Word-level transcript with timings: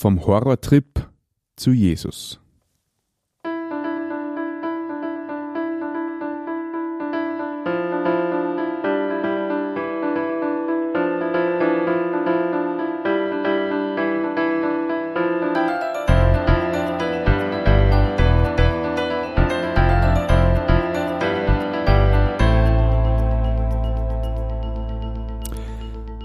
Vom 0.00 0.24
Horrortrip 0.24 1.10
zu 1.56 1.72
Jesus. 1.72 2.40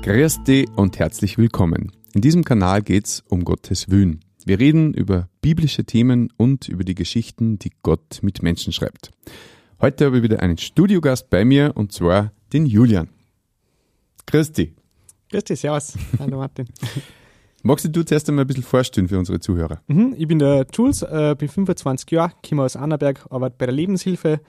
Grüß 0.02 0.44
dich 0.46 0.70
und 0.78 0.98
herzlich 0.98 1.38
willkommen. 1.38 1.92
In 2.16 2.22
diesem 2.22 2.46
Kanal 2.46 2.82
geht's 2.82 3.26
um 3.28 3.44
Gottes 3.44 3.90
Willen. 3.90 4.22
Wir 4.46 4.58
reden 4.58 4.94
über 4.94 5.28
biblische 5.42 5.84
Themen 5.84 6.32
und 6.38 6.70
über 6.70 6.86
die 6.86 6.96
Geschichten, 6.96 7.60
die 7.60 7.74
Gott 7.84 8.20
mit 8.22 8.42
Menschen 8.42 8.72
schreibt. 8.72 9.12
Heute 9.82 10.06
habe 10.06 10.16
ich 10.16 10.24
wieder 10.24 10.40
einen 10.40 10.58
Studiogast 10.58 11.30
bei 11.30 11.44
mir 11.44 11.74
und 11.76 11.92
zwar 11.92 12.32
den 12.54 12.68
Julian. 12.68 13.10
Grüß 14.28 14.54
dich, 14.54 14.72
servus. 15.60 15.98
Hallo 16.18 16.38
Martin. 16.38 16.68
Magst 17.64 17.94
du 17.94 18.06
zuerst 18.06 18.30
einmal 18.30 18.46
ein 18.46 18.48
bisschen 18.48 18.64
vorstellen 18.64 19.10
für 19.10 19.20
unsere 19.20 19.42
Zuhörer? 19.42 19.82
Mhm, 19.88 20.16
ich 20.18 20.26
bin 20.30 20.40
der 20.40 20.66
Jules, 20.72 21.02
äh, 21.02 21.36
bin 21.38 21.50
25 21.50 22.10
Jahre, 22.12 22.32
komme 22.48 22.64
aus 22.64 22.78
Annaberg, 22.78 23.26
arbeite 23.30 23.58
bei 23.58 23.66
der 23.66 23.76
Lebenshilfe. 23.76 24.40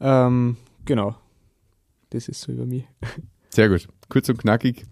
Ähm, 0.00 0.56
genau, 0.84 1.14
das 2.10 2.26
ist 2.26 2.40
so 2.40 2.50
über 2.50 2.66
mich. 2.66 2.88
Sehr 3.50 3.68
gut, 3.68 3.86
kurz 4.08 4.28
und 4.28 4.38
knackig. 4.38 4.84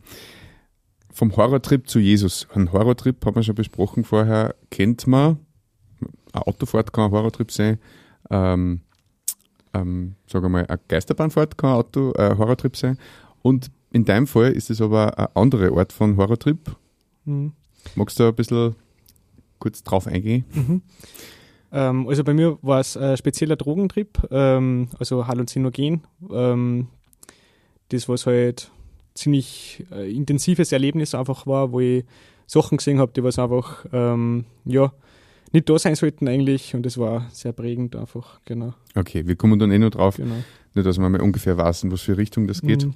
Vom 1.12 1.36
Horrortrip 1.36 1.88
zu 1.88 1.98
Jesus. 1.98 2.48
Ein 2.54 2.72
Horrortrip 2.72 3.24
haben 3.24 3.36
wir 3.36 3.42
schon 3.42 3.54
besprochen 3.54 4.04
vorher, 4.04 4.54
kennt 4.70 5.06
man. 5.06 5.38
Eine 6.32 6.46
Autofahrt 6.46 6.92
kann 6.92 7.06
ein 7.06 7.10
Horrortrip 7.10 7.52
sein. 7.52 7.78
Ähm, 8.30 8.80
ähm, 9.74 10.14
sagen 10.26 10.44
wir 10.44 10.48
mal, 10.48 10.66
eine 10.66 10.80
Geisterbahnfahrt 10.88 11.58
kann 11.58 11.70
ein 11.70 11.76
Auto, 11.76 12.12
äh, 12.14 12.34
Horrortrip 12.36 12.76
sein. 12.76 12.98
Und 13.42 13.70
in 13.92 14.04
deinem 14.04 14.26
Fall 14.26 14.52
ist 14.52 14.70
es 14.70 14.80
aber 14.80 15.18
eine 15.18 15.36
andere 15.36 15.76
Art 15.76 15.92
von 15.92 16.16
Horrortrip. 16.16 16.76
Mhm. 17.24 17.52
Magst 17.94 18.18
du 18.18 18.24
ein 18.24 18.34
bisschen 18.34 18.74
kurz 19.58 19.82
drauf 19.82 20.06
eingehen? 20.06 20.44
Mhm. 20.52 20.82
Ähm, 21.72 22.08
also 22.08 22.24
bei 22.24 22.34
mir 22.34 22.58
war 22.62 22.80
es 22.80 22.96
ein 22.96 23.16
spezieller 23.16 23.56
Drogentrip, 23.56 24.18
ähm, 24.30 24.88
also 24.98 25.26
Halluzinogen. 25.26 26.02
Ähm, 26.30 26.88
das, 27.88 28.08
was 28.08 28.26
halt 28.26 28.70
ziemlich 29.22 29.84
äh, 29.90 30.10
intensives 30.14 30.72
Erlebnis 30.72 31.14
einfach 31.14 31.46
war, 31.46 31.72
wo 31.72 31.80
ich 31.80 32.04
Sachen 32.46 32.78
gesehen 32.78 32.98
habe, 32.98 33.12
die 33.14 33.22
was 33.22 33.38
einfach, 33.38 33.86
ähm, 33.92 34.44
ja, 34.64 34.92
nicht 35.52 35.68
da 35.68 35.78
sein 35.78 35.94
sollten 35.94 36.28
eigentlich 36.28 36.74
und 36.74 36.84
das 36.84 36.98
war 36.98 37.28
sehr 37.32 37.52
prägend 37.52 37.94
einfach, 37.96 38.40
genau. 38.44 38.74
Okay, 38.94 39.26
wir 39.26 39.36
kommen 39.36 39.58
dann 39.58 39.70
eh 39.70 39.78
noch 39.78 39.90
drauf, 39.90 40.16
genau. 40.16 40.36
nur 40.74 40.84
dass 40.84 40.98
wir 40.98 41.08
mal 41.08 41.20
ungefähr 41.20 41.56
wissen, 41.58 41.90
was 41.92 42.00
für 42.00 42.16
Richtung 42.16 42.46
das 42.46 42.62
geht. 42.62 42.84
Mhm, 42.86 42.94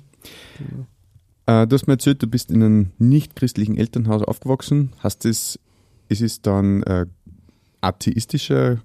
genau. 0.58 1.62
äh, 1.62 1.66
du 1.66 1.74
hast 1.74 1.86
mir 1.86 1.94
erzählt, 1.94 2.22
du 2.22 2.26
bist 2.26 2.50
in 2.50 2.62
einem 2.62 2.90
nicht-christlichen 2.98 3.76
Elternhaus 3.76 4.22
aufgewachsen. 4.22 4.92
Hast 4.98 5.24
das, 5.24 5.58
ist 6.08 6.22
es 6.22 6.40
dann 6.40 6.82
äh, 6.84 7.06
atheistischer 7.86 8.78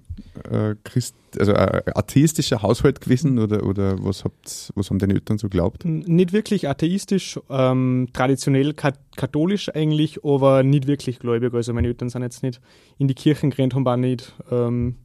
äh, 0.50 0.74
Christ, 0.84 1.14
also 1.38 1.52
äh, 1.52 1.82
atheistischer 1.94 2.62
Haushalt 2.62 3.00
gewesen 3.00 3.38
oder, 3.38 3.64
oder 3.66 4.02
was, 4.02 4.24
habt, 4.24 4.72
was 4.74 4.90
haben 4.90 4.98
deine 4.98 5.14
Eltern 5.14 5.38
so 5.38 5.48
glaubt? 5.48 5.84
Nicht 5.84 6.32
wirklich 6.32 6.68
atheistisch, 6.68 7.38
ähm, 7.50 8.08
traditionell 8.12 8.74
kat 8.74 8.98
katholisch 9.16 9.68
eigentlich, 9.74 10.24
aber 10.24 10.62
nicht 10.62 10.86
wirklich 10.86 11.18
gläubig. 11.18 11.52
Also 11.52 11.72
meine 11.74 11.88
Eltern 11.88 12.08
sind 12.08 12.22
jetzt 12.22 12.42
nicht 12.42 12.60
in 12.98 13.08
die 13.08 13.14
Kirchen 13.14 13.50
gerannt, 13.50 13.74
haben 13.74 13.86
auch 13.86 13.96
nicht 13.96 14.32
ähm, 14.50 14.96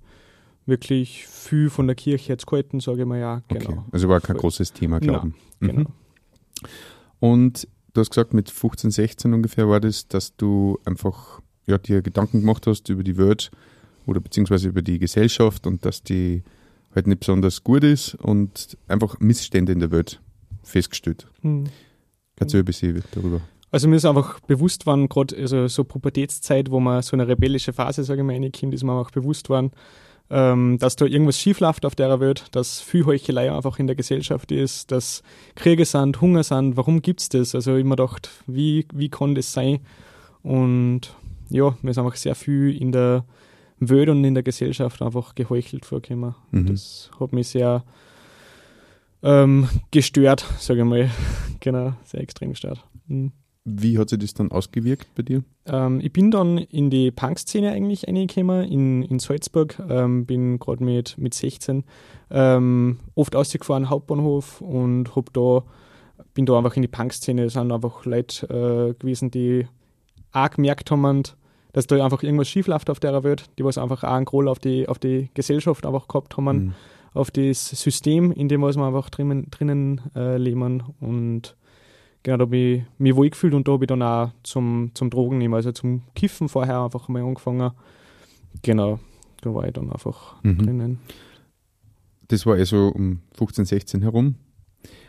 wirklich 0.65 1.27
viel 1.27 1.69
von 1.69 1.87
der 1.87 1.95
Kirche 1.95 2.33
jetzt 2.33 2.45
gehalten, 2.45 2.79
sage 2.79 3.01
ich 3.01 3.07
mal 3.07 3.19
ja. 3.19 3.41
Genau. 3.47 3.69
Okay. 3.69 3.79
Also 3.91 4.09
war 4.09 4.21
kein 4.21 4.35
Voll. 4.35 4.41
großes 4.41 4.73
Thema, 4.73 4.99
Glauben. 4.99 5.35
Nein, 5.59 5.75
mhm. 5.75 5.77
Genau. 5.77 5.89
Und 7.19 7.67
du 7.93 8.01
hast 8.01 8.11
gesagt, 8.11 8.33
mit 8.33 8.49
15, 8.49 8.91
16 8.91 9.33
ungefähr 9.33 9.67
war 9.67 9.79
das, 9.79 10.07
dass 10.07 10.35
du 10.35 10.77
einfach 10.85 11.41
ja, 11.65 11.77
dir 11.77 12.01
Gedanken 12.01 12.41
gemacht 12.41 12.67
hast 12.67 12.89
über 12.89 13.03
die 13.03 13.17
Welt 13.17 13.51
oder 14.07 14.19
beziehungsweise 14.19 14.69
über 14.69 14.81
die 14.81 14.97
Gesellschaft 14.97 15.67
und 15.67 15.85
dass 15.85 16.01
die 16.01 16.43
halt 16.95 17.07
nicht 17.07 17.19
besonders 17.19 17.63
gut 17.63 17.83
ist 17.83 18.15
und 18.15 18.77
einfach 18.87 19.19
Missstände 19.19 19.71
in 19.71 19.79
der 19.79 19.91
Welt 19.91 20.19
festgestellt. 20.63 21.27
Mhm. 21.41 21.65
Erzähl 22.39 22.61
ein 22.61 22.65
bisschen 22.65 23.03
darüber. 23.11 23.41
Also 23.69 23.87
mir 23.87 23.97
ist 23.97 24.05
einfach 24.05 24.39
bewusst 24.41 24.85
worden, 24.85 25.09
gerade 25.09 25.35
also 25.37 25.67
so 25.67 25.83
Pubertätszeit, 25.83 26.71
wo 26.71 26.79
man 26.79 27.01
so 27.01 27.15
eine 27.15 27.27
rebellische 27.27 27.73
Phase, 27.73 28.03
sage 28.03 28.21
ich 28.21 28.25
mal, 28.25 28.33
reinkommt, 28.33 28.73
ist 28.73 28.83
mir 28.83 28.93
auch 28.93 29.11
bewusst 29.11 29.49
worden, 29.49 29.71
ähm, 30.29 30.77
dass 30.79 30.95
da 30.95 31.05
irgendwas 31.05 31.39
schiefläuft 31.39 31.85
auf 31.85 31.95
der 31.95 32.19
Welt, 32.19 32.45
dass 32.51 32.79
viel 32.79 33.05
Heuchelei 33.05 33.51
einfach 33.51 33.79
in 33.79 33.87
der 33.87 33.95
Gesellschaft 33.95 34.51
ist, 34.51 34.91
dass 34.91 35.21
Kriege 35.55 35.85
sind, 35.85 36.21
Hunger 36.21 36.43
sind, 36.43 36.77
warum 36.77 37.01
gibt 37.01 37.21
es 37.21 37.29
das? 37.29 37.55
Also 37.55 37.75
ich 37.75 37.83
mir 37.83 37.95
gedacht, 37.95 38.29
wie, 38.45 38.85
wie 38.93 39.09
kann 39.09 39.35
das 39.35 39.51
sein? 39.51 39.79
Und 40.43 41.13
ja, 41.49 41.75
mir 41.81 41.91
ist 41.91 41.97
einfach 41.97 42.15
sehr 42.15 42.35
viel 42.35 42.75
in 42.81 42.91
der 42.91 43.25
Welt 43.79 44.09
und 44.09 44.23
in 44.23 44.33
der 44.33 44.43
Gesellschaft 44.43 45.01
einfach 45.01 45.35
geheuchelt 45.35 45.85
vorgekommen. 45.85 46.35
Mhm. 46.51 46.67
Das 46.67 47.11
hat 47.19 47.33
mich 47.33 47.49
sehr 47.49 47.83
ähm, 49.23 49.67
gestört, 49.91 50.45
sage 50.59 50.81
ich 50.81 50.85
mal. 50.85 51.11
genau, 51.59 51.93
sehr 52.03 52.21
extrem 52.21 52.51
gestört. 52.51 52.83
Mhm. 53.07 53.31
Wie 53.69 53.97
hat 53.99 54.09
sich 54.09 54.19
das 54.19 54.33
dann 54.33 54.49
ausgewirkt 54.49 55.13
bei 55.15 55.23
dir? 55.23 55.43
Ähm, 55.65 55.99
ich 56.01 56.13
bin 56.13 56.31
dann 56.31 56.57
in 56.57 56.89
die 56.89 57.11
Punk-Szene 57.11 57.73
eigentlich 57.73 58.07
reingekommen, 58.07 58.63
in, 58.63 59.03
in 59.03 59.19
Salzburg. 59.19 59.77
Ähm, 59.89 60.25
bin 60.25 60.57
gerade 60.57 60.81
mit, 60.81 61.17
mit 61.17 61.33
16 61.33 61.83
ähm, 62.31 62.99
oft 63.13 63.35
ausgefahren, 63.35 63.89
Hauptbahnhof, 63.89 64.61
und 64.61 65.17
hab 65.17 65.33
da, 65.33 65.63
bin 66.33 66.45
da 66.45 66.57
einfach 66.57 66.77
in 66.77 66.81
die 66.81 66.87
Punk-Szene. 66.87 67.43
Es 67.43 67.53
sind 67.53 67.73
einfach 67.73 68.05
Leute 68.05 68.45
äh, 68.47 68.93
gewesen, 68.97 69.31
die 69.31 69.67
auch 70.31 70.49
gemerkt 70.49 70.89
haben, 70.89 71.23
dass 71.77 71.85
da 71.85 72.03
einfach 72.03 72.23
irgendwas 72.23 72.49
schief 72.49 72.65
läuft 72.65 72.89
auf 72.89 72.99
der 72.99 73.23
Welt, 73.23 73.51
die 73.59 73.63
was 73.63 73.77
einfach 73.77 74.03
auch 74.03 74.11
einen 74.11 74.25
Groll 74.25 74.47
auf 74.47 74.57
die, 74.57 74.87
auf 74.87 74.97
die 74.97 75.29
Gesellschaft 75.35 75.85
einfach 75.85 76.07
gehabt 76.07 76.35
haben, 76.35 76.45
mhm. 76.45 76.73
auf 77.13 77.29
das 77.29 77.69
System, 77.69 78.31
in 78.31 78.49
dem 78.49 78.63
was 78.63 78.77
wir 78.77 78.87
einfach 78.87 79.11
drinnen, 79.11 79.51
drinnen 79.51 80.01
äh, 80.15 80.37
leben 80.37 80.81
und 80.99 81.55
genau, 82.23 82.37
da 82.37 82.41
habe 82.45 82.57
ich 82.57 82.83
mich 82.97 83.15
wohl 83.15 83.29
gefühlt 83.29 83.53
und 83.53 83.67
da 83.67 83.73
habe 83.73 83.83
ich 83.83 83.89
dann 83.89 84.01
auch 84.01 84.31
zum, 84.41 84.89
zum 84.95 85.11
Drogen 85.11 85.37
nehmen, 85.37 85.53
also 85.53 85.71
zum 85.71 86.01
Kiffen 86.15 86.49
vorher 86.49 86.79
einfach 86.79 87.09
mal 87.09 87.21
angefangen. 87.21 87.69
Genau, 88.63 88.97
da 89.41 89.53
war 89.53 89.67
ich 89.67 89.73
dann 89.73 89.91
einfach 89.91 90.41
mhm. 90.41 90.57
drinnen. 90.57 90.99
Das 92.29 92.43
war 92.47 92.55
also 92.55 92.87
um 92.87 93.19
15, 93.33 93.65
16 93.65 94.01
herum. 94.01 94.33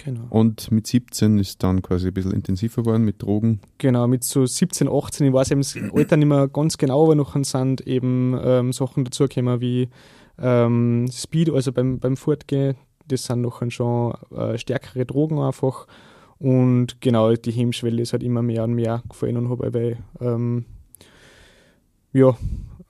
Genau. 0.09 0.27
Und 0.31 0.71
mit 0.71 0.87
17 0.87 1.39
ist 1.39 1.63
dann 1.63 1.83
quasi 1.83 2.09
ein 2.09 2.15
bisschen 2.15 2.33
intensiver 2.33 2.83
geworden 2.83 3.05
mit 3.05 3.23
Drogen. 3.23 3.61
Genau, 3.77 4.07
mit 4.07 4.25
so 4.25 4.47
17, 4.47 4.89
18, 4.89 5.27
ich 5.27 5.33
weiß 5.33 5.51
eben 5.51 5.61
das 5.61 5.77
Alter 5.93 6.17
nicht 6.17 6.29
mehr 6.29 6.49
ganz 6.49 6.79
genau, 6.79 7.05
aber 7.05 7.15
noch 7.15 7.37
sind 7.45 7.83
eben 7.83 8.35
ähm, 8.43 8.73
Sachen 8.73 9.05
dazugekommen 9.05 9.61
wie 9.61 9.89
ähm, 10.39 11.09
Speed, 11.13 11.51
also 11.51 11.73
beim, 11.73 11.99
beim 11.99 12.17
Fortgehen, 12.17 12.77
das 13.07 13.25
sind 13.25 13.43
noch 13.43 13.63
schon 13.71 14.15
äh, 14.35 14.57
stärkere 14.57 15.05
Drogen 15.05 15.39
einfach. 15.41 15.87
Und 16.39 17.03
genau, 17.03 17.35
die 17.35 17.51
Hemmschwelle 17.51 18.01
ist 18.01 18.13
halt 18.13 18.23
immer 18.23 18.43
mehr 18.43 18.65
und 18.65 18.75
mehr 18.75 19.03
gefallen 19.09 19.37
und 19.37 19.51
habe 19.51 19.71
bei 19.71 19.99
ähm, 20.21 20.65
ja, 22.15 22.35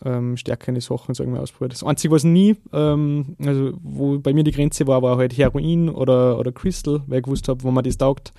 ähm, 0.04 0.36
stärkere 0.36 0.80
Sachen, 0.80 1.14
sagen 1.14 1.32
wir, 1.32 1.40
ausprobiert. 1.40 1.72
Das 1.72 1.82
Einzige, 1.82 2.14
was 2.14 2.24
nie, 2.24 2.56
ähm, 2.72 3.36
also 3.44 3.72
wo 3.82 4.18
bei 4.18 4.32
mir 4.32 4.44
die 4.44 4.52
Grenze 4.52 4.86
war, 4.86 5.02
war 5.02 5.16
halt 5.16 5.36
Heroin 5.36 5.88
oder, 5.88 6.38
oder 6.38 6.52
Crystal, 6.52 7.02
weil 7.06 7.18
ich 7.18 7.24
gewusst 7.24 7.48
habe, 7.48 7.64
wenn 7.64 7.74
man 7.74 7.84
das 7.84 7.98
taugt, 7.98 8.32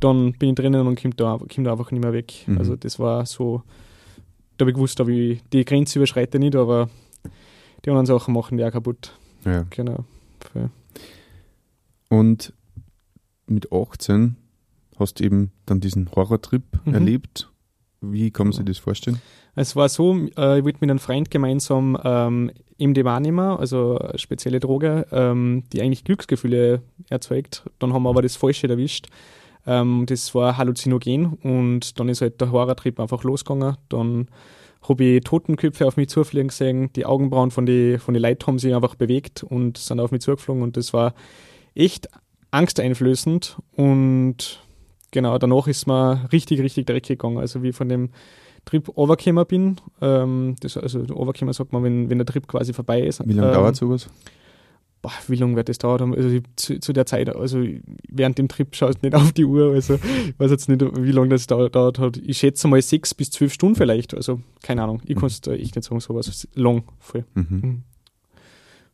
dann 0.00 0.32
bin 0.32 0.50
ich 0.50 0.54
drinnen 0.56 0.86
und 0.86 1.00
komme 1.00 1.14
da, 1.14 1.38
komm 1.54 1.64
da 1.64 1.72
einfach 1.72 1.90
nicht 1.92 2.02
mehr 2.02 2.12
weg. 2.12 2.32
Mhm. 2.46 2.58
Also 2.58 2.76
das 2.76 2.98
war 2.98 3.24
so, 3.26 3.62
da 4.56 4.64
habe 4.64 4.70
ich 4.70 4.74
gewusst, 4.74 5.00
ob 5.00 5.08
ich 5.08 5.42
die 5.52 5.64
Grenze 5.64 5.98
überschreite 5.98 6.38
nicht, 6.38 6.56
aber 6.56 6.90
die 7.84 7.90
anderen 7.90 8.06
Sachen 8.06 8.34
machen 8.34 8.58
die 8.58 8.64
auch 8.64 8.72
kaputt. 8.72 9.16
Ja. 9.44 9.64
Genau. 9.70 10.04
Und 12.08 12.52
mit 13.46 13.72
18 13.72 14.36
hast 14.98 15.20
du 15.20 15.24
eben 15.24 15.52
dann 15.66 15.80
diesen 15.80 16.10
Horrortrip 16.12 16.64
mhm. 16.84 16.94
erlebt. 16.94 17.48
Wie 18.00 18.30
kann 18.30 18.48
man 18.48 18.52
sich 18.52 18.64
das 18.64 18.78
vorstellen? 18.78 19.20
Es 19.54 19.74
war 19.74 19.88
so, 19.88 20.14
äh, 20.36 20.58
ich 20.58 20.64
wollte 20.64 20.78
mit 20.80 20.90
einem 20.90 20.98
Freund 20.98 21.30
gemeinsam 21.30 21.98
ähm, 22.04 22.50
MDMA 22.78 23.20
nehmen, 23.20 23.38
also 23.38 23.98
eine 23.98 24.18
spezielle 24.18 24.60
Droge, 24.60 25.06
ähm, 25.10 25.64
die 25.72 25.80
eigentlich 25.80 26.04
Glücksgefühle 26.04 26.82
erzeugt. 27.08 27.64
Dann 27.78 27.92
haben 27.92 28.02
wir 28.02 28.10
aber 28.10 28.22
das 28.22 28.36
Falsche 28.36 28.68
erwischt. 28.68 29.06
Ähm, 29.66 30.04
das 30.06 30.34
war 30.34 30.58
Halluzinogen 30.58 31.34
und 31.42 31.98
dann 31.98 32.08
ist 32.08 32.20
halt 32.20 32.40
der 32.40 32.52
Horrortrip 32.52 33.00
einfach 33.00 33.24
losgegangen. 33.24 33.76
Dann 33.88 34.28
habe 34.88 35.04
ich 35.04 35.24
Totenköpfe 35.24 35.86
auf 35.86 35.96
mich 35.96 36.08
zufliegen 36.08 36.48
gesehen, 36.48 36.92
die 36.94 37.06
Augenbrauen 37.06 37.50
von 37.50 37.66
den 37.66 37.98
von 37.98 38.14
die 38.14 38.20
Leuten 38.20 38.46
haben 38.46 38.58
sich 38.58 38.74
einfach 38.74 38.94
bewegt 38.94 39.42
und 39.42 39.78
sind 39.78 40.00
auf 40.00 40.12
mich 40.12 40.20
zugeflogen 40.20 40.62
und 40.62 40.76
das 40.76 40.92
war 40.92 41.14
echt 41.74 42.08
angsteinflößend 42.50 43.56
und 43.72 44.62
genau, 45.16 45.38
danach 45.38 45.66
ist 45.66 45.86
mir 45.86 46.28
richtig, 46.30 46.60
richtig 46.60 46.84
dreckig 46.86 47.18
gegangen. 47.18 47.38
Also 47.38 47.62
wie 47.62 47.72
von 47.72 47.88
dem 47.88 48.10
Trip 48.66 48.86
runtergekommen 48.96 49.46
bin. 49.46 49.76
Ähm, 50.02 50.56
das, 50.60 50.76
also 50.76 50.98
runtergekommen 51.00 51.54
sagt 51.54 51.72
man, 51.72 51.82
wenn, 51.84 52.10
wenn 52.10 52.18
der 52.18 52.26
Trip 52.26 52.46
quasi 52.46 52.72
vorbei 52.74 53.00
ist. 53.00 53.26
Wie 53.26 53.32
lange 53.32 53.48
ähm, 53.48 53.54
dauert 53.54 53.76
sowas? 53.76 54.08
Boah, 55.02 55.12
wie 55.28 55.36
lange 55.36 55.54
wird 55.56 55.68
das 55.68 55.78
dauern? 55.78 56.14
Also 56.14 56.28
ich, 56.28 56.42
zu, 56.56 56.80
zu, 56.80 56.92
der 56.92 57.06
Zeit, 57.06 57.28
also 57.34 57.62
während 58.08 58.38
dem 58.38 58.48
Trip 58.48 58.74
schaust 58.74 58.98
du 59.02 59.06
nicht 59.06 59.14
auf 59.20 59.32
die 59.32 59.44
Uhr, 59.44 59.72
also 59.72 59.94
ich 59.94 60.34
weiß 60.38 60.50
jetzt 60.50 60.68
nicht, 60.68 60.80
wie 60.82 61.12
lange 61.12 61.28
das 61.28 61.46
dauert, 61.46 61.74
dauert 61.76 61.98
hat. 61.98 62.16
Ich 62.18 62.38
schätze 62.38 62.66
mal 62.68 62.82
sechs 62.82 63.14
bis 63.14 63.30
zwölf 63.30 63.52
Stunden 63.52 63.76
vielleicht, 63.76 64.14
also 64.14 64.40
keine 64.62 64.82
Ahnung. 64.82 65.00
Ich 65.04 65.14
Mhm. 65.16 65.20
kann 65.20 65.26
es 65.28 65.40
da 65.40 65.52
echt 65.52 65.76
nicht 65.76 65.84
sagen, 65.86 66.00
sowas 66.00 66.48
lang, 66.54 66.82
voll. 66.98 67.24
Mhm. 67.34 67.46
Mhm. 67.50 67.82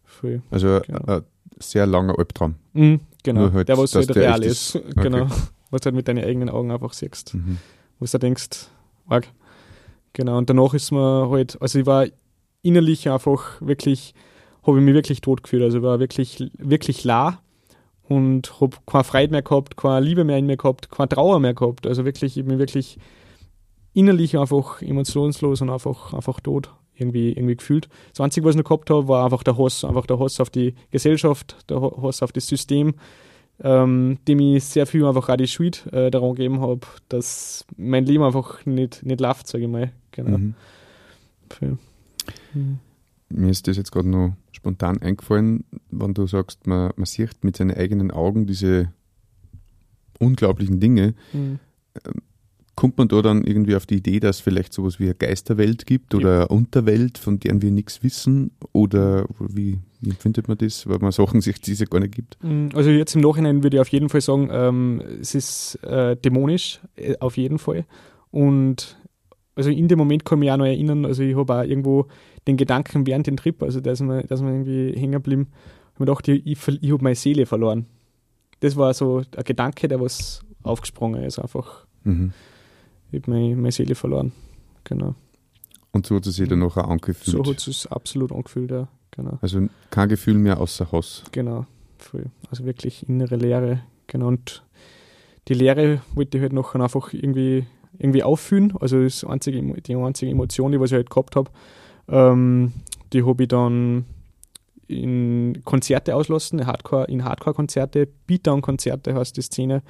voll. 0.04 0.42
Also 0.50 0.80
Genau. 0.86 1.04
ein 1.06 1.22
sehr 1.58 1.86
langer 1.86 2.18
Albtraum. 2.18 2.54
Mhm, 2.74 3.00
genau, 3.22 3.52
halt, 3.52 3.68
der, 3.68 3.78
was 3.78 3.94
halt 3.94 4.14
real 4.14 4.42
ist. 4.44 4.74
ist. 4.74 4.84
Genau, 4.96 5.22
Okay. 5.24 5.32
Was 5.72 5.80
du 5.80 5.86
halt 5.86 5.96
mit 5.96 6.06
deinen 6.06 6.24
eigenen 6.24 6.48
Augen 6.48 6.70
einfach 6.70 6.92
siehst. 6.92 7.34
Mhm. 7.34 7.58
wo 7.98 8.06
du 8.06 8.18
denkst, 8.18 8.68
arg. 9.08 9.26
Genau, 10.12 10.38
und 10.38 10.48
danach 10.48 10.74
ist 10.74 10.92
mir 10.92 11.28
halt, 11.30 11.60
also 11.60 11.78
ich 11.78 11.86
war 11.86 12.06
innerlich 12.62 13.08
einfach 13.08 13.60
wirklich, 13.60 14.14
habe 14.62 14.78
ich 14.78 14.84
mich 14.84 14.94
wirklich 14.94 15.20
tot 15.22 15.42
gefühlt. 15.42 15.62
Also 15.62 15.78
ich 15.78 15.82
war 15.82 15.98
wirklich, 15.98 16.50
wirklich 16.58 17.02
la 17.04 17.40
und 18.08 18.60
habe 18.60 18.76
keine 18.86 19.04
Freude 19.04 19.32
mehr 19.32 19.42
gehabt, 19.42 19.76
keine 19.76 20.04
Liebe 20.04 20.24
mehr 20.24 20.38
in 20.38 20.46
mir 20.46 20.58
gehabt, 20.58 20.90
keine 20.90 21.08
Trauer 21.08 21.40
mehr 21.40 21.54
gehabt. 21.54 21.86
Also 21.86 22.04
wirklich, 22.04 22.36
ich 22.36 22.44
bin 22.44 22.58
wirklich 22.58 22.98
innerlich 23.94 24.38
einfach 24.38 24.82
emotionslos 24.82 25.62
und 25.62 25.70
einfach, 25.70 26.12
einfach 26.12 26.40
tot 26.40 26.70
irgendwie, 26.94 27.32
irgendwie 27.32 27.56
gefühlt. 27.56 27.88
Das 28.10 28.20
Einzige, 28.20 28.46
was 28.46 28.54
ich 28.54 28.58
noch 28.58 28.68
gehabt 28.68 28.90
habe, 28.90 29.08
war 29.08 29.24
einfach 29.24 29.42
der 29.42 29.56
Hass, 29.56 29.84
einfach 29.84 30.06
der 30.06 30.18
Hass 30.18 30.40
auf 30.40 30.50
die 30.50 30.74
Gesellschaft, 30.90 31.56
der 31.70 31.80
Hass 31.80 32.22
auf 32.22 32.32
das 32.32 32.46
System, 32.46 32.94
ähm, 33.62 34.18
dem 34.26 34.40
ich 34.40 34.64
sehr 34.64 34.86
viel 34.86 35.04
einfach 35.04 35.28
auch 35.28 35.36
die 35.36 35.46
Schuld 35.46 35.86
äh, 35.92 36.10
daran 36.10 36.34
gegeben 36.34 36.60
habe, 36.60 36.80
dass 37.08 37.64
mein 37.76 38.04
Leben 38.04 38.24
einfach 38.24 38.66
nicht, 38.66 39.04
nicht 39.04 39.20
läuft, 39.20 39.46
sage 39.46 39.64
ich 39.64 39.70
mal. 39.70 39.92
Genau. 40.10 40.38
Mhm. 40.38 40.54
Mhm. 42.54 42.78
Mir 43.28 43.50
ist 43.50 43.66
das 43.66 43.76
jetzt 43.76 43.92
gerade 43.92 44.08
noch 44.08 44.34
spontan 44.50 45.00
eingefallen, 45.00 45.64
wenn 45.90 46.14
du 46.14 46.26
sagst, 46.26 46.66
man, 46.66 46.92
man 46.96 47.06
sieht 47.06 47.44
mit 47.44 47.56
seinen 47.56 47.72
eigenen 47.72 48.10
Augen 48.10 48.46
diese 48.46 48.92
unglaublichen 50.18 50.80
Dinge. 50.80 51.14
Mhm. 51.32 51.58
Kommt 52.74 52.98
man 52.98 53.08
da 53.08 53.22
dann 53.22 53.44
irgendwie 53.44 53.76
auf 53.76 53.86
die 53.86 53.96
Idee, 53.96 54.18
dass 54.18 54.36
es 54.36 54.42
vielleicht 54.42 54.72
sowas 54.72 54.98
wie 54.98 55.04
eine 55.04 55.14
Geisterwelt 55.14 55.86
gibt 55.86 56.14
oder 56.14 56.36
eine 56.36 56.48
Unterwelt, 56.48 57.18
von 57.18 57.38
deren 57.38 57.60
wir 57.60 57.70
nichts 57.70 58.02
wissen? 58.02 58.50
Oder 58.72 59.26
wie, 59.38 59.78
wie 60.02 60.10
empfindet 60.10 60.48
man 60.48 60.58
das, 60.58 60.86
weil 60.88 60.98
man 60.98 61.12
Sachen 61.12 61.40
sich 61.40 61.60
diese 61.60 61.86
gar 61.86 62.00
nicht 62.00 62.14
gibt? 62.14 62.36
Mm, 62.42 62.68
Also 62.74 62.90
jetzt 62.90 63.14
im 63.14 63.22
Nachhinein 63.22 63.62
würde 63.62 63.76
ich 63.76 63.80
auf 63.80 63.88
jeden 63.88 64.08
Fall 64.08 64.20
sagen, 64.20 64.48
ähm, 64.52 65.00
es 65.20 65.34
ist 65.34 65.76
äh, 65.84 66.16
dämonisch, 66.16 66.80
äh, 66.96 67.16
auf 67.20 67.36
jeden 67.36 67.58
Fall. 67.58 67.86
Und 68.32 68.98
also 69.54 69.70
in 69.70 69.86
dem 69.86 69.98
Moment 69.98 70.24
kann 70.24 70.38
ich 70.38 70.40
mich 70.40 70.50
auch 70.50 70.56
noch 70.56 70.66
erinnern, 70.66 71.06
also 71.06 71.22
ich 71.22 71.36
habe 71.36 71.54
auch 71.54 71.62
irgendwo 71.62 72.06
den 72.48 72.56
Gedanken 72.56 73.06
während 73.06 73.28
dem 73.28 73.36
Trip, 73.36 73.62
also 73.62 73.80
dass 73.80 74.00
man, 74.00 74.26
dass 74.26 74.42
man 74.42 74.64
irgendwie 74.64 74.98
hängen 74.98 75.12
geblieben, 75.12 75.48
habe 75.94 76.04
mir 76.04 76.06
gedacht, 76.06 76.28
ich, 76.28 76.46
ich, 76.46 76.92
habe 76.92 77.04
meine 77.04 77.14
Seele 77.14 77.46
verloren. 77.46 77.86
Das 78.58 78.76
war 78.76 78.92
so 78.94 79.18
ein 79.18 79.44
Gedanke, 79.44 79.86
der 79.86 80.00
was 80.00 80.40
aufgesprungen 80.64 81.22
ist, 81.22 81.38
einfach. 81.38 81.86
Mhm. 82.02 82.32
Ich 83.12 83.20
habe 83.20 83.30
meine, 83.30 83.54
meine 83.54 83.72
Seele 83.72 83.94
verloren. 83.94 84.32
Genau. 84.82 85.14
Und 85.92 86.06
so 86.06 86.16
hat 86.16 86.26
es 86.26 86.36
sich 86.36 86.48
dann 86.48 86.60
nachher 86.60 86.88
angefühlt. 86.88 87.36
So 87.36 87.44
hat 87.44 87.58
es 87.58 87.64
sich 87.64 87.92
absolut 87.92 88.32
angefühlt, 88.32 88.70
ja. 88.72 88.88
Genau. 89.12 89.38
also 89.42 89.68
kein 89.90 90.08
Gefühl 90.08 90.34
mehr 90.34 90.58
außer 90.58 90.90
Hass. 90.90 91.22
Genau, 91.32 91.66
voll. 91.98 92.26
Also 92.50 92.64
wirklich 92.64 93.08
innere 93.08 93.36
Leere. 93.36 93.82
Genau. 94.06 94.28
Und 94.28 94.62
die 95.48 95.54
Leere 95.54 96.00
wollte 96.14 96.38
ich 96.38 96.42
halt 96.42 96.52
nachher 96.52 96.80
einfach 96.80 97.12
irgendwie, 97.12 97.66
irgendwie 97.98 98.22
auffüllen. 98.22 98.72
Also 98.80 99.02
das 99.02 99.24
einzige, 99.24 99.60
die 99.60 99.96
einzige 99.96 100.30
Emotion, 100.30 100.72
die 100.72 100.80
was 100.80 100.90
ich 100.90 100.96
halt 100.96 101.10
gehabt 101.10 101.36
habe, 101.36 101.50
ähm, 102.08 102.72
die 103.12 103.24
habe 103.24 103.42
ich 103.42 103.48
dann 103.48 104.06
in 104.88 105.62
Konzerte 105.64 106.14
auslassen, 106.14 106.66
Hardcore, 106.66 107.06
in 107.06 107.24
Hardcore-Konzerte, 107.24 108.08
Beatdown-Konzerte 108.26 109.14
heißt 109.14 109.36
die 109.36 109.42
Szene. 109.42 109.82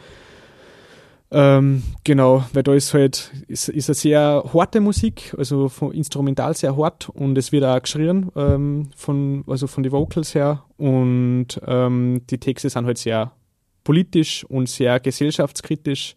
Ähm, 1.35 1.83
genau, 2.05 2.45
weil 2.53 2.63
da 2.63 2.75
ist 2.75 2.93
halt, 2.93 3.33
ist, 3.49 3.69
ist 3.71 3.89
eine 3.89 3.95
sehr 3.95 4.45
harte 4.53 4.81
Musik, 4.81 5.35
also 5.39 5.69
von 5.71 5.93
instrumental 5.93 6.55
sehr 6.55 6.77
hart 6.77 7.09
und 7.09 7.39
es 7.39 7.53
wird 7.53 7.65
auch 7.65 7.81
geschrien, 7.81 8.31
ähm, 8.37 8.91
von, 8.95 9.43
also 9.47 9.67
von 9.67 9.83
den 9.83 9.93
Vocals 9.93 10.35
her 10.35 10.63
und 10.77 11.49
ähm, 11.67 12.21
die 12.29 12.39
Texte 12.39 12.69
sind 12.69 12.85
halt 12.85 12.99
sehr 12.99 13.33
politisch 13.83 14.45
und 14.45 14.69
sehr 14.69 15.01
gesellschaftskritisch 15.01 16.17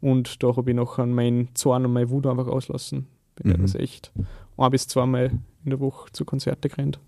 und 0.00 0.42
da 0.42 0.54
habe 0.56 0.70
ich 0.70 0.76
noch 0.76 0.98
an 0.98 1.12
meinen 1.12 1.48
Zorn 1.54 1.84
und 1.84 1.92
meine 1.92 2.10
Wut 2.10 2.26
einfach 2.26 2.46
auslassen. 2.46 3.06
Bin 3.34 3.52
Mhm. 3.52 3.62
das 3.62 3.74
echt 3.74 4.12
ein 4.56 4.70
bis 4.70 4.86
zweimal 4.86 5.30
in 5.64 5.70
der 5.70 5.80
Woche 5.80 6.12
zu 6.12 6.24
Konzerte 6.24 6.68
gerannt. 6.68 7.00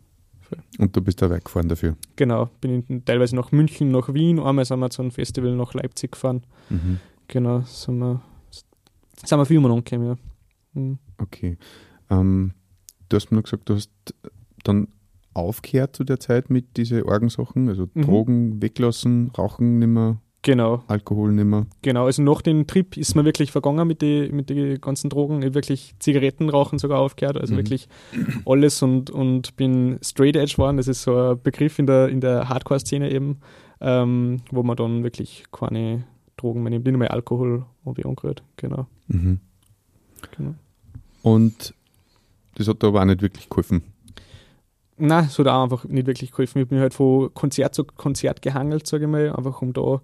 Und 0.79 0.95
du 0.95 1.01
bist 1.01 1.21
da 1.23 1.31
weggefahren 1.31 1.69
dafür. 1.69 1.97
Genau, 2.17 2.49
bin 2.61 2.85
in, 2.89 3.05
teilweise 3.05 3.35
nach 3.37 3.51
München, 3.53 3.91
nach 3.91 4.13
Wien, 4.13 4.39
einmal 4.39 4.65
sind 4.65 4.79
wir 4.81 4.91
zu 4.91 5.03
einem 5.03 5.11
Festival 5.11 5.55
nach 5.57 5.75
Leipzig 5.75 6.13
gefahren. 6.13 6.43
Mhm. 6.69 6.99
Genau, 7.29 7.61
sind 7.63 7.99
wir, 7.99 8.21
sind 9.25 9.39
wir 9.39 9.47
viel 9.47 9.61
mal 9.61 9.71
angekommen, 9.73 10.07
ja. 10.07 10.17
Mhm. 10.81 10.99
Okay. 11.19 11.57
Ähm, 12.11 12.53
du 13.09 13.17
hast 13.17 13.31
mir 13.31 13.43
gesagt, 13.43 13.69
du 13.69 13.75
hast 13.75 13.91
dann 14.65 14.89
aufgehört 15.33 15.97
zu 15.97 16.05
der 16.05 16.21
Zeit 16.21 16.51
mit 16.51 16.77
diesen 16.77 17.03
Orgensachen, 17.03 17.69
also 17.69 17.89
Mhm. 17.95 18.03
Drogen 18.03 18.63
weglassen, 18.63 19.31
Rauchen 19.37 19.79
nimmer, 19.79 20.21
Genau, 20.43 20.85
Alkohol 20.89 21.33
nimmer. 21.33 21.67
genau. 21.81 22.05
Also 22.05 22.23
nach 22.23 22.43
dem 22.43 22.67
Trip 22.67 22.99
ist 22.99 23.15
mir 23.17 23.25
wirklich 23.25 23.51
vergangen 23.51 23.89
mit 23.89 24.03
den 24.03 24.37
mit 24.37 24.51
die 24.51 24.77
ganzen 24.79 25.09
Drogen. 25.09 25.41
Ich 25.43 25.55
wirklich 25.55 25.95
Zigaretten 26.01 26.51
rauchen 26.51 26.79
sogar 26.79 26.99
aufgehört, 27.01 27.39
also 27.39 27.55
Mhm. 27.55 27.59
wirklich 27.59 27.89
alles 28.45 28.83
und, 28.83 29.09
und 29.11 29.57
bin 29.57 29.99
straight 30.03 30.37
edge 30.37 30.53
geworden. 30.57 30.77
Das 30.77 30.87
ist 30.87 31.03
so 31.03 31.17
ein 31.17 31.43
Begriff 31.43 31.79
in 31.79 31.87
der, 31.87 32.11
in 32.11 32.21
der 32.21 32.49
Hardcore-Szene 32.51 33.11
eben, 33.11 33.39
ähm, 33.81 34.43
wo 34.51 34.63
man 34.63 34.77
dann 34.77 35.03
wirklich 35.03 35.45
keine 35.51 36.05
Drogen 36.37 36.63
mehr 36.63 36.71
nimmt. 36.71 36.85
Nicht 36.85 36.97
mehr 36.97 37.13
Alkohol 37.13 37.65
habe 37.85 38.01
ich 38.01 38.07
angerührt, 38.07 38.43
genau. 38.57 38.87
Mhm. 39.09 39.41
genau. 40.37 40.55
Und 41.23 41.75
das 42.57 42.69
hat 42.69 42.83
da 42.83 42.89
aber 42.89 43.01
auch 43.01 43.07
nicht 43.07 43.23
wirklich 43.23 43.49
geholfen. 43.49 43.83
Nein, 44.97 45.25
es 45.25 45.39
hat 45.39 45.49
auch 45.49 45.65
einfach 45.65 45.85
nicht 45.85 46.07
wirklich 46.07 46.31
geholfen. 46.31 46.63
Ich 46.63 46.69
bin 46.69 46.79
halt 46.79 46.95
von 46.95 47.33
Konzert 47.35 47.75
zu 47.75 47.85
Konzert 47.85 48.43
gehangelt, 48.43 48.87
sage 48.87 49.05
ich 49.05 49.11
mal, 49.11 49.33
einfach 49.35 49.61
um 49.61 49.73
da 49.73 50.01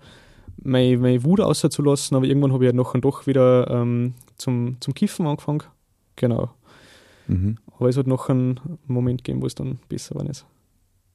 meine, 0.62 0.99
meine 0.99 1.23
Wut 1.25 1.41
rauszulassen. 1.41 2.17
Aber 2.17 2.27
irgendwann 2.27 2.53
habe 2.53 2.65
ich 2.65 2.69
halt 2.69 2.76
nachher 2.76 3.00
doch 3.00 3.26
wieder 3.26 3.71
ähm, 3.71 4.15
zum, 4.37 4.76
zum 4.81 4.94
Kiffen 4.94 5.26
angefangen. 5.26 5.62
Genau. 6.17 6.50
Mhm. 7.29 7.59
Aber 7.79 7.88
es 7.88 7.97
hat 7.97 8.06
noch 8.06 8.28
einen 8.28 8.61
Moment 8.87 9.25
gegeben, 9.25 9.43
wo 9.43 9.47
es 9.47 9.55
dann 9.55 9.78
besser 9.88 10.25
ist. 10.28 10.45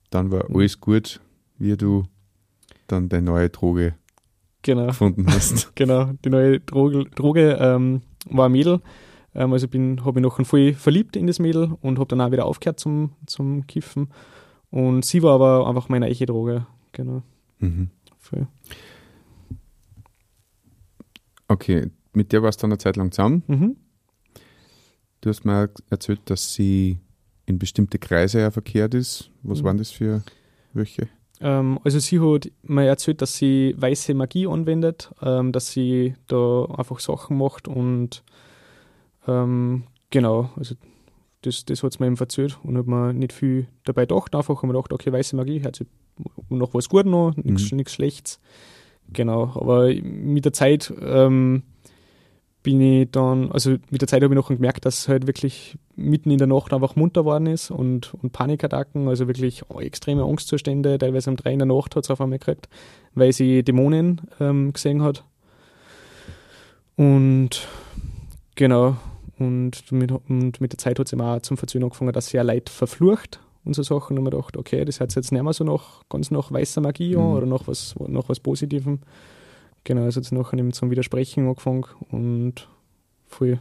Dann 0.09 0.31
war 0.31 0.49
alles 0.49 0.79
gut, 0.79 1.19
wie 1.57 1.75
du 1.75 2.03
dann 2.87 3.09
deine 3.09 3.25
neue 3.25 3.49
Droge 3.49 3.95
Genau. 4.65 4.87
gefunden 4.87 5.27
hast. 5.27 5.75
genau. 5.75 6.11
Die 6.25 6.29
neue 6.31 6.59
Droge, 6.59 7.05
Droge 7.11 7.57
ähm, 7.61 8.01
war 8.27 8.47
ein 8.49 8.51
Mädel. 8.51 8.81
Ähm, 9.35 9.53
also 9.53 9.67
bin, 9.67 10.03
habe 10.03 10.19
mich 10.19 10.23
noch 10.23 10.43
voll 10.45 10.73
verliebt 10.73 11.15
in 11.15 11.27
das 11.27 11.37
Mädel 11.37 11.77
und 11.81 11.99
habe 11.99 12.07
dann 12.07 12.21
auch 12.21 12.31
wieder 12.31 12.45
aufgehört 12.45 12.79
zum, 12.79 13.11
zum 13.27 13.67
Kiffen. 13.67 14.09
Und 14.71 15.05
sie 15.05 15.21
war 15.21 15.35
aber 15.35 15.67
einfach 15.67 15.87
meine 15.87 16.07
eiche 16.07 16.25
Droge. 16.25 16.65
Genau. 16.93 17.21
mhm. 17.59 17.89
Voll. 18.17 18.47
Okay, 21.47 21.91
mit 22.13 22.31
der 22.31 22.41
warst 22.41 22.59
du 22.59 22.63
dann 22.63 22.71
eine 22.71 22.79
Zeit 22.79 22.95
lang 22.95 23.11
zusammen. 23.11 23.43
Mhm. 23.47 23.75
Du 25.21 25.29
hast 25.29 25.45
mir 25.45 25.69
erzählt, 25.91 26.21
dass 26.25 26.53
sie 26.53 26.99
in 27.45 27.59
bestimmte 27.59 27.99
Kreise 27.99 28.39
ja 28.39 28.49
verkehrt 28.49 28.95
ist. 28.95 29.29
Was 29.43 29.61
Mhm. 29.61 29.65
waren 29.65 29.77
das 29.77 29.91
für 29.91 30.23
welche? 30.73 31.07
Ähm, 31.41 31.79
also 31.83 31.99
sie 31.99 32.19
hat 32.19 32.49
mir 32.63 32.85
erzählt, 32.85 33.21
dass 33.21 33.37
sie 33.37 33.75
weiße 33.77 34.13
Magie 34.13 34.47
anwendet, 34.47 35.11
ähm, 35.21 35.51
dass 35.51 35.71
sie 35.71 36.15
da 36.27 36.65
einfach 36.77 36.99
Sachen 36.99 37.37
macht 37.37 37.67
und 37.67 38.23
ähm, 39.27 39.83
genau, 40.09 40.49
also 40.55 40.75
das, 41.41 41.65
das 41.65 41.83
hat 41.83 41.93
sie 41.93 41.99
mir 41.99 42.07
eben 42.07 42.17
erzählt 42.17 42.57
und 42.63 42.77
hat 42.77 42.87
mir 42.87 43.13
nicht 43.13 43.33
viel 43.33 43.67
dabei 43.83 44.05
gedacht. 44.05 44.33
Einfach 44.35 44.57
habe 44.57 44.67
mir 44.67 44.73
gedacht, 44.73 44.93
okay, 44.93 45.11
weiße 45.11 45.35
Magie, 45.35 45.61
hört 45.61 45.75
sich 45.75 45.87
noch 46.49 46.73
was 46.73 46.89
gut 46.89 47.05
noch, 47.05 47.35
nichts 47.35 47.71
Mhm. 47.71 47.85
Schlechtes. 47.87 48.39
Genau, 49.13 49.51
aber 49.55 49.93
mit 49.93 50.45
der 50.45 50.53
Zeit 50.53 50.91
ähm, 50.99 51.63
bin 52.65 52.81
ich 52.81 53.11
dann, 53.11 53.51
also 53.51 53.75
mit 53.91 54.01
der 54.01 54.07
Zeit 54.07 54.23
habe 54.23 54.33
ich 54.33 54.35
noch 54.35 54.49
gemerkt, 54.49 54.85
dass 54.85 54.97
es 54.97 55.07
halt 55.07 55.27
wirklich 55.27 55.77
mitten 55.95 56.31
in 56.31 56.39
der 56.39 56.47
Nacht 56.47 56.73
einfach 56.73 56.95
munter 56.95 57.23
worden 57.23 57.45
ist 57.45 57.69
und, 57.69 58.15
und 58.15 58.33
Panikattacken, 58.33 59.07
also 59.07 59.27
wirklich 59.27 59.61
extreme 59.77 60.23
Angstzustände, 60.23 60.97
teilweise 60.97 61.29
um 61.29 61.35
drei 61.35 61.53
in 61.53 61.59
der 61.59 61.67
Nacht 61.67 61.95
hat 61.95 62.05
es 62.05 62.09
auf 62.09 62.19
einmal 62.19 62.39
gekriegt, 62.39 62.67
weil 63.13 63.31
sie 63.33 63.61
Dämonen 63.61 64.21
ähm, 64.39 64.73
gesehen 64.73 65.03
hat. 65.03 65.23
Und 66.95 67.67
genau, 68.55 68.97
und 69.37 69.91
mit, 69.91 70.11
und 70.11 70.59
mit 70.59 70.71
der 70.71 70.79
Zeit 70.79 70.97
hat 70.97 71.07
sie 71.07 71.17
mir 71.17 71.35
auch 71.35 71.41
zum 71.41 71.57
Verzögern 71.57 71.85
angefangen, 71.85 72.13
dass 72.13 72.27
sie 72.27 72.37
ja 72.37 72.43
Leid 72.43 72.69
verflucht 72.69 73.39
und 73.63 73.75
so 73.75 73.83
Sachen. 73.83 74.17
Und 74.17 74.23
mir 74.23 74.31
gedacht, 74.31 74.57
okay, 74.57 74.85
das 74.85 74.95
sich 74.95 75.15
jetzt 75.15 75.31
nicht 75.31 75.43
mehr 75.43 75.53
so 75.53 75.63
nach, 75.63 76.01
ganz 76.09 76.31
nach 76.31 76.51
weißer 76.51 76.81
Magie 76.81 77.15
an 77.15 77.21
Mhm. 77.25 77.33
oder 77.33 77.45
nach 77.45 77.67
was, 77.67 77.93
nach 78.07 78.27
was 78.27 78.39
Positivem. 78.39 79.01
Genau, 79.85 80.03
also 80.03 80.19
jetzt 80.19 80.31
nachher 80.31 80.57
eben 80.57 80.73
zum 80.73 80.91
Widersprechen 80.91 81.47
angefangen 81.47 81.85
und 82.09 82.67
voll 83.27 83.59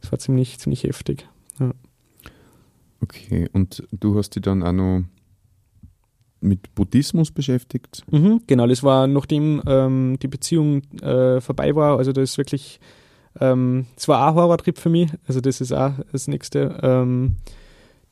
das 0.00 0.12
war 0.12 0.18
ziemlich, 0.18 0.58
ziemlich 0.58 0.84
heftig. 0.84 1.26
Ja. 1.58 1.72
Okay, 3.00 3.48
und 3.54 3.82
du 3.90 4.18
hast 4.18 4.34
dich 4.34 4.42
dann 4.42 4.62
auch 4.62 4.72
noch 4.72 5.04
mit 6.40 6.74
Buddhismus 6.74 7.30
beschäftigt? 7.30 8.04
Mhm, 8.10 8.42
genau, 8.46 8.66
das 8.66 8.82
war 8.82 9.06
nachdem 9.06 9.62
ähm, 9.66 10.18
die 10.20 10.28
Beziehung 10.28 10.82
äh, 11.00 11.40
vorbei 11.40 11.74
war, 11.74 11.96
also 11.96 12.12
das 12.12 12.32
ist 12.32 12.38
wirklich, 12.38 12.80
ähm, 13.40 13.86
das 13.94 14.08
war 14.08 14.26
auch 14.26 14.32
ein 14.32 14.34
Horrortrip 14.34 14.78
für 14.78 14.90
mich, 14.90 15.10
also 15.26 15.40
das 15.40 15.62
ist 15.62 15.72
auch 15.72 15.94
das 16.12 16.28
nächste. 16.28 16.78
Ähm, 16.82 17.36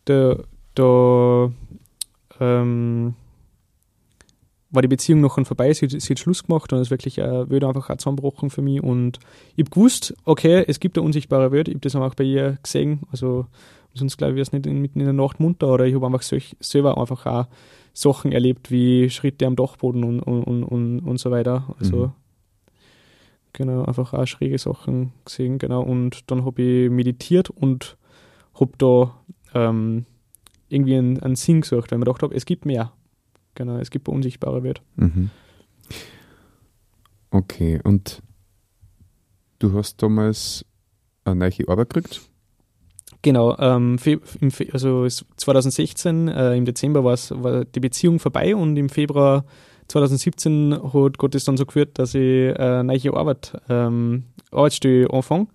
da 0.07 0.43
da 0.75 1.53
ähm, 2.41 3.15
war 4.73 4.83
die 4.83 4.89
Beziehung 4.89 5.21
noch 5.21 5.35
vorbei, 5.47 5.73
sie, 5.75 5.89
sie 5.89 6.13
hat 6.13 6.19
Schluss 6.19 6.45
gemacht 6.45 6.73
und 6.73 6.79
es 6.79 6.89
ist 6.89 6.91
wirklich 6.91 7.19
äh, 7.19 7.49
Welt 7.51 7.63
einfach 7.63 7.91
auch 7.91 7.97
zusammengebrochen 7.97 8.51
für 8.51 8.63
mich 8.63 8.83
und 8.83 9.19
ich 9.55 9.65
habe 9.65 9.71
gewusst, 9.71 10.15
okay, 10.25 10.65
es 10.67 10.81
gibt 10.81 10.97
eine 10.97 11.05
unsichtbare 11.05 11.53
Welt, 11.53 11.69
ich 11.69 11.75
habe 11.75 11.81
das 11.81 11.95
auch 11.95 12.15
bei 12.15 12.25
ihr 12.25 12.59
gesehen, 12.63 13.01
also 13.13 13.47
sonst 13.95 14.17
glaube 14.17 14.33
ich, 14.33 14.37
wäre 14.37 14.43
es 14.43 14.53
nicht 14.53 14.67
mitten 14.67 15.01
in 15.01 15.05
der 15.05 15.13
Nacht 15.13 15.39
munter 15.39 15.69
oder 15.69 15.87
ich 15.87 15.95
habe 15.95 16.07
einfach 16.07 16.23
solch, 16.23 16.57
selber 16.61 16.99
einfach 16.99 17.27
auch 17.27 17.47
Sachen 17.93 18.33
erlebt, 18.33 18.71
wie 18.71 19.11
Schritte 19.11 19.47
am 19.47 19.57
Dachboden 19.57 20.03
und, 20.05 20.21
und, 20.21 20.65
und, 20.65 21.01
und 21.01 21.19
so 21.19 21.31
weiter, 21.31 21.75
also 21.79 22.07
mhm. 22.07 22.13
genau, 23.53 23.85
einfach 23.85 24.15
auch 24.15 24.27
schräge 24.27 24.59
Sachen 24.59 25.13
gesehen, 25.27 25.59
genau 25.59 25.83
und 25.83 26.31
dann 26.31 26.47
habe 26.47 26.63
ich 26.63 26.91
meditiert 26.91 27.51
und 27.51 27.99
habe 28.59 28.73
da 28.79 29.15
ähm, 29.55 30.07
irgendwie 30.71 30.97
einen, 30.97 31.23
einen 31.23 31.37
Sinn 31.37 31.61
gesucht, 31.61 31.91
weil 31.91 31.99
ich 31.99 32.01
mir 32.01 32.07
gedacht 32.07 32.23
habe, 32.23 32.35
es 32.35 32.47
gibt 32.47 32.65
mehr. 32.65 32.93
Genau, 33.55 33.77
es 33.79 33.91
gibt 33.91 34.09
unsichtbare 34.09 34.63
Welt. 34.63 34.83
Mhm. 34.97 35.31
Okay, 37.31 37.81
und 37.83 38.23
du 39.59 39.73
hast 39.75 40.03
damals 40.03 40.65
eine 41.25 41.37
neue 41.37 41.69
Arbeit 41.69 41.91
gekriegt? 41.91 42.21
Genau, 43.23 43.57
ähm, 43.59 43.99
also 44.73 45.07
2016 45.09 46.29
äh, 46.29 46.57
im 46.57 46.65
Dezember 46.65 47.05
war 47.05 47.65
die 47.65 47.81
Beziehung 47.81 48.19
vorbei 48.19 48.57
und 48.57 48.77
im 48.77 48.89
Februar 48.89 49.45
2017 49.89 50.77
hat 50.93 51.19
Gott 51.19 51.35
es 51.35 51.45
dann 51.45 51.57
so 51.57 51.65
geführt, 51.65 51.99
dass 51.99 52.15
ich 52.15 52.21
äh, 52.23 52.55
eine 52.57 52.85
neue 52.85 53.15
Arbeit, 53.15 53.61
ähm, 53.69 54.25
Arbeitsstelle 54.51 55.09
anfange. 55.11 55.47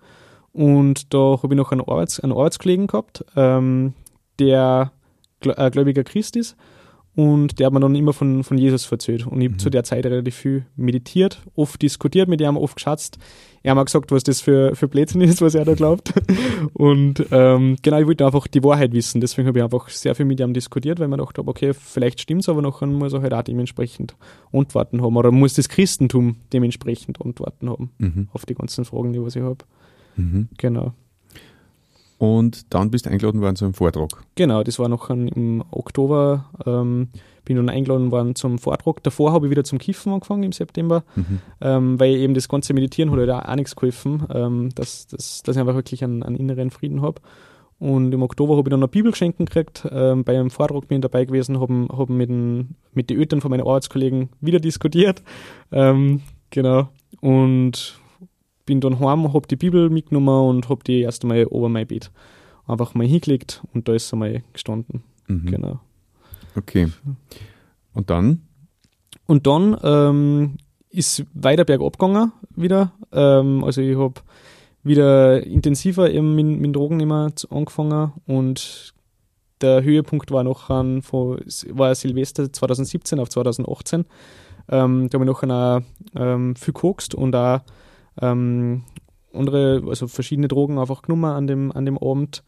Und 0.52 1.12
da 1.12 1.38
habe 1.42 1.54
ich 1.54 1.56
noch 1.56 1.72
einen, 1.72 1.82
Arbeits-, 1.82 2.20
einen 2.20 2.32
Arbeitskollegen 2.32 2.86
gehabt, 2.86 3.24
ähm, 3.36 3.92
der 4.38 4.92
äh, 5.40 5.70
gläubiger 5.70 6.04
Christ 6.04 6.36
ist 6.36 6.56
und 7.18 7.58
der 7.58 7.66
hat 7.66 7.72
mir 7.72 7.80
dann 7.80 7.96
immer 7.96 8.12
von, 8.12 8.44
von 8.44 8.56
Jesus 8.58 8.92
erzählt. 8.92 9.26
Und 9.26 9.40
ich 9.40 9.48
habe 9.48 9.54
mhm. 9.54 9.58
zu 9.58 9.70
der 9.70 9.82
Zeit 9.82 10.06
relativ 10.06 10.36
viel 10.36 10.66
meditiert, 10.76 11.42
oft 11.56 11.82
diskutiert 11.82 12.28
mit 12.28 12.40
ihm, 12.40 12.56
oft 12.56 12.76
geschätzt. 12.76 13.18
Er 13.64 13.72
hat 13.72 13.76
mir 13.76 13.84
gesagt, 13.86 14.12
was 14.12 14.22
das 14.22 14.40
für, 14.40 14.76
für 14.76 14.86
Blödsinn 14.86 15.20
ist, 15.22 15.42
was 15.42 15.56
er 15.56 15.64
da 15.64 15.74
glaubt. 15.74 16.12
und 16.74 17.26
ähm, 17.32 17.76
genau, 17.82 17.98
ich 17.98 18.06
wollte 18.06 18.24
einfach 18.24 18.46
die 18.46 18.62
Wahrheit 18.62 18.92
wissen. 18.92 19.20
Deswegen 19.20 19.48
habe 19.48 19.58
ich 19.58 19.64
einfach 19.64 19.88
sehr 19.88 20.14
viel 20.14 20.26
mit 20.26 20.38
ihm 20.38 20.54
diskutiert, 20.54 21.00
weil 21.00 21.08
man 21.08 21.18
gedacht 21.18 21.38
habe, 21.38 21.50
okay, 21.50 21.74
vielleicht 21.74 22.20
stimmt 22.20 22.42
es, 22.42 22.48
aber 22.48 22.62
nachher 22.62 22.86
muss 22.86 23.12
er 23.12 23.20
halt 23.20 23.34
auch 23.34 23.42
dementsprechend 23.42 24.14
Antworten 24.52 25.02
haben. 25.02 25.16
Oder 25.16 25.32
muss 25.32 25.54
das 25.54 25.68
Christentum 25.68 26.36
dementsprechend 26.52 27.20
Antworten 27.20 27.68
haben 27.68 27.90
mhm. 27.98 28.28
auf 28.32 28.46
die 28.46 28.54
ganzen 28.54 28.84
Fragen, 28.84 29.12
die 29.12 29.20
was 29.20 29.34
ich 29.34 29.42
habe. 29.42 29.64
Mhm. 30.14 30.50
Genau. 30.56 30.94
Und 32.18 32.74
dann 32.74 32.90
bist 32.90 33.06
du 33.06 33.10
eingeladen 33.10 33.40
worden 33.40 33.56
zu 33.56 33.64
einem 33.64 33.74
Vortrag. 33.74 34.10
Genau, 34.34 34.62
das 34.64 34.78
war 34.78 34.88
noch 34.88 35.08
im 35.08 35.62
Oktober. 35.70 36.46
Ähm, 36.66 37.08
bin 37.48 37.56
dann 37.56 37.70
eingeladen 37.70 38.10
worden 38.10 38.34
zum 38.34 38.58
Vortrag. 38.58 39.02
Davor 39.04 39.32
habe 39.32 39.46
ich 39.46 39.50
wieder 39.50 39.64
zum 39.64 39.78
Kiffen 39.78 40.12
angefangen 40.12 40.42
im 40.42 40.52
September, 40.52 41.02
mhm. 41.16 41.40
ähm, 41.62 41.98
weil 41.98 42.14
eben 42.16 42.34
das 42.34 42.48
ganze 42.48 42.74
Meditieren 42.74 43.10
hat 43.10 43.18
halt 43.18 43.30
auch, 43.30 43.48
auch 43.48 43.54
nichts 43.56 43.74
geholfen, 43.74 44.26
ähm, 44.34 44.68
dass, 44.74 45.06
dass, 45.06 45.42
dass 45.42 45.56
ich 45.56 45.60
einfach 45.60 45.74
wirklich 45.74 46.04
einen, 46.04 46.22
einen 46.22 46.36
inneren 46.36 46.70
Frieden 46.70 47.00
habe. 47.00 47.22
Und 47.78 48.12
im 48.12 48.22
Oktober 48.22 48.56
habe 48.56 48.68
ich 48.68 48.70
dann 48.70 48.80
eine 48.80 48.88
Bibel 48.88 49.12
geschenkt 49.12 49.38
gekriegt. 49.38 49.86
Ähm, 49.90 50.24
bei 50.24 50.38
einem 50.38 50.50
Vortrag 50.50 50.88
bin 50.88 50.98
ich 50.98 51.02
dabei 51.02 51.24
gewesen, 51.24 51.58
habe 51.58 51.88
hab 51.90 52.10
mit, 52.10 52.28
den, 52.28 52.74
mit 52.92 53.08
den 53.08 53.18
Eltern 53.18 53.40
von 53.40 53.50
meinen 53.50 53.60
Arbeitskollegen 53.60 54.28
wieder 54.40 54.60
diskutiert. 54.60 55.22
Ähm, 55.72 56.20
genau. 56.50 56.88
Und 57.20 57.98
bin 58.68 58.82
dann 58.82 59.00
heim, 59.00 59.32
hab 59.32 59.48
die 59.48 59.56
Bibel 59.56 59.88
mitgenommen 59.88 60.46
und 60.46 60.68
hab 60.68 60.84
die 60.84 61.00
erst 61.00 61.24
einmal 61.24 61.46
ober 61.46 61.70
mein 61.70 61.86
Bett 61.86 62.10
einfach 62.66 62.94
mal 62.94 63.06
hingelegt 63.06 63.62
und 63.72 63.88
da 63.88 63.94
ist 63.94 64.10
sie 64.10 64.16
mal 64.16 64.42
gestanden. 64.52 65.02
Mhm. 65.26 65.46
Genau. 65.46 65.80
Okay. 66.54 66.88
Und 67.94 68.10
dann? 68.10 68.42
Und 69.26 69.46
dann 69.46 69.74
ähm, 69.82 70.58
ist 70.90 71.24
weiter 71.32 71.64
bergab 71.64 71.98
gegangen 71.98 72.32
wieder. 72.54 72.92
Ähm, 73.10 73.64
also 73.64 73.80
ich 73.80 73.96
habe 73.96 74.20
wieder 74.82 75.42
intensiver 75.46 76.10
eben 76.10 76.34
mit, 76.34 76.60
mit 76.60 76.76
Drogen 76.76 77.00
immer 77.00 77.32
angefangen 77.48 78.12
und 78.26 78.92
der 79.62 79.82
Höhepunkt 79.82 80.30
war 80.30 80.44
noch 80.44 80.68
an, 80.68 81.00
von, 81.00 81.40
war 81.70 81.94
Silvester 81.94 82.52
2017 82.52 83.18
auf 83.18 83.30
2018. 83.30 84.04
Ähm, 84.68 85.08
da 85.08 85.16
habe 85.16 85.24
ich 85.24 85.30
noch 85.30 85.42
einer, 85.42 85.82
ähm, 86.14 86.54
viel 86.54 86.74
gekokst 86.74 87.14
und 87.14 87.34
auch 87.34 87.60
ähm, 88.20 88.82
andere, 89.32 89.82
also 89.86 90.08
verschiedene 90.08 90.48
Drogen 90.48 90.78
einfach 90.78 91.02
genommen 91.02 91.24
an 91.26 91.46
dem, 91.46 91.72
an 91.72 91.84
dem 91.84 91.98
Abend. 91.98 92.42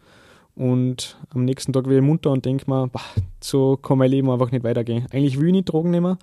Und 0.57 1.19
am 1.31 1.45
nächsten 1.45 1.73
Tag 1.73 1.89
wieder 1.89 2.03
munter 2.03 2.31
und 2.31 2.45
denke 2.45 2.71
mir, 2.71 2.89
bah, 2.89 3.01
so 3.41 3.77
kann 3.77 3.99
mein 3.99 4.11
Leben 4.11 4.31
einfach 4.31 4.51
nicht 4.51 4.65
weitergehen. 4.65 5.07
Eigentlich 5.11 5.39
will 5.39 5.47
ich 5.47 5.53
nicht 5.53 5.73
Drogen 5.73 5.91
nehmen. 5.91 6.19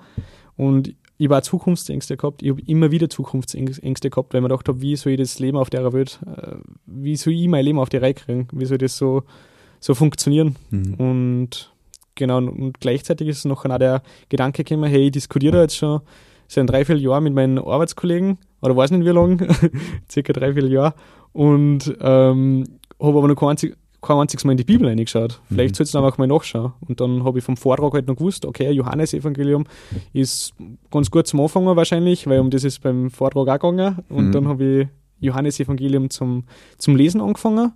Und 0.57 0.93
ich 1.17 1.29
war 1.29 1.41
Zukunftsängste 1.41 2.17
gehabt. 2.17 2.43
Ich 2.43 2.49
habe 2.49 2.61
immer 2.67 2.91
wieder 2.91 3.09
Zukunftsängste 3.09 4.09
gehabt, 4.09 4.33
weil 4.33 4.39
ich 4.39 4.43
mir 4.43 4.49
gedacht 4.49 4.67
habe, 4.67 4.81
wie 4.81 4.95
soll 4.95 5.13
ich 5.13 5.19
das 5.19 5.39
Leben 5.39 5.57
auf 5.57 5.69
der 5.69 5.91
Welt, 5.93 6.19
äh, 6.25 6.55
wie 6.85 7.15
soll 7.15 7.33
ich 7.33 7.47
mein 7.47 7.65
Leben 7.65 7.79
auf 7.79 7.89
die 7.89 7.97
Reihe 7.97 8.13
kriegen? 8.13 8.47
Wie 8.51 8.65
soll 8.65 8.77
das 8.77 8.97
so, 8.97 9.23
so 9.79 9.95
funktionieren? 9.95 10.55
Mhm. 10.69 10.93
Und 10.95 11.73
genau, 12.13 12.37
und 12.37 12.79
gleichzeitig 12.79 13.27
ist 13.29 13.45
noch 13.45 13.65
einer 13.65 13.79
der 13.79 14.03
Gedanke 14.29 14.63
gekommen, 14.63 14.89
hey, 14.89 15.05
ich 15.05 15.11
diskutiere 15.11 15.53
da 15.53 15.61
jetzt 15.63 15.77
schon 15.77 16.01
seit 16.47 16.69
drei, 16.69 16.85
vier 16.85 16.97
Jahren 16.97 17.23
mit 17.23 17.33
meinen 17.33 17.57
Arbeitskollegen, 17.57 18.37
oder 18.61 18.75
weiß 18.75 18.91
nicht 18.91 19.05
wie 19.05 19.09
lange, 19.09 19.37
circa 20.09 20.33
drei, 20.33 20.53
vier 20.53 20.67
Jahre, 20.67 20.93
und 21.33 21.95
ähm, 22.01 22.63
habe 22.99 23.17
aber 23.17 23.27
noch 23.27 23.35
kein, 23.35 23.49
einzig, 23.49 23.77
kein 24.01 24.17
einziges 24.17 24.43
Mal 24.43 24.53
in 24.53 24.57
die 24.57 24.63
Bibel 24.63 24.87
reingeschaut. 24.87 25.39
Vielleicht 25.49 25.73
mhm. 25.73 25.75
sollst 25.75 25.93
du 25.93 25.99
einfach 25.99 26.17
mal 26.17 26.27
nachschauen. 26.27 26.73
Und 26.87 26.99
dann 26.99 27.23
habe 27.23 27.37
ich 27.37 27.45
vom 27.45 27.57
Vortrag 27.57 27.93
halt 27.93 28.07
noch 28.07 28.15
gewusst, 28.15 28.45
okay, 28.45 28.71
Johannesevangelium 28.71 29.65
ist 30.13 30.55
ganz 30.89 31.11
gut 31.11 31.27
zum 31.27 31.41
Anfangen 31.41 31.75
wahrscheinlich, 31.75 32.25
weil 32.25 32.39
um 32.39 32.49
das 32.49 32.63
ist 32.63 32.81
beim 32.81 33.11
Vortrag 33.11 33.47
auch 33.47 33.71
gegangen. 33.71 33.99
Und 34.09 34.29
mhm. 34.29 34.31
dann 34.31 34.47
habe 34.47 34.63
ich 34.63 34.87
Johannesevangelium 35.19 36.09
zum, 36.09 36.45
zum 36.77 36.95
Lesen 36.95 37.21
angefangen. 37.21 37.73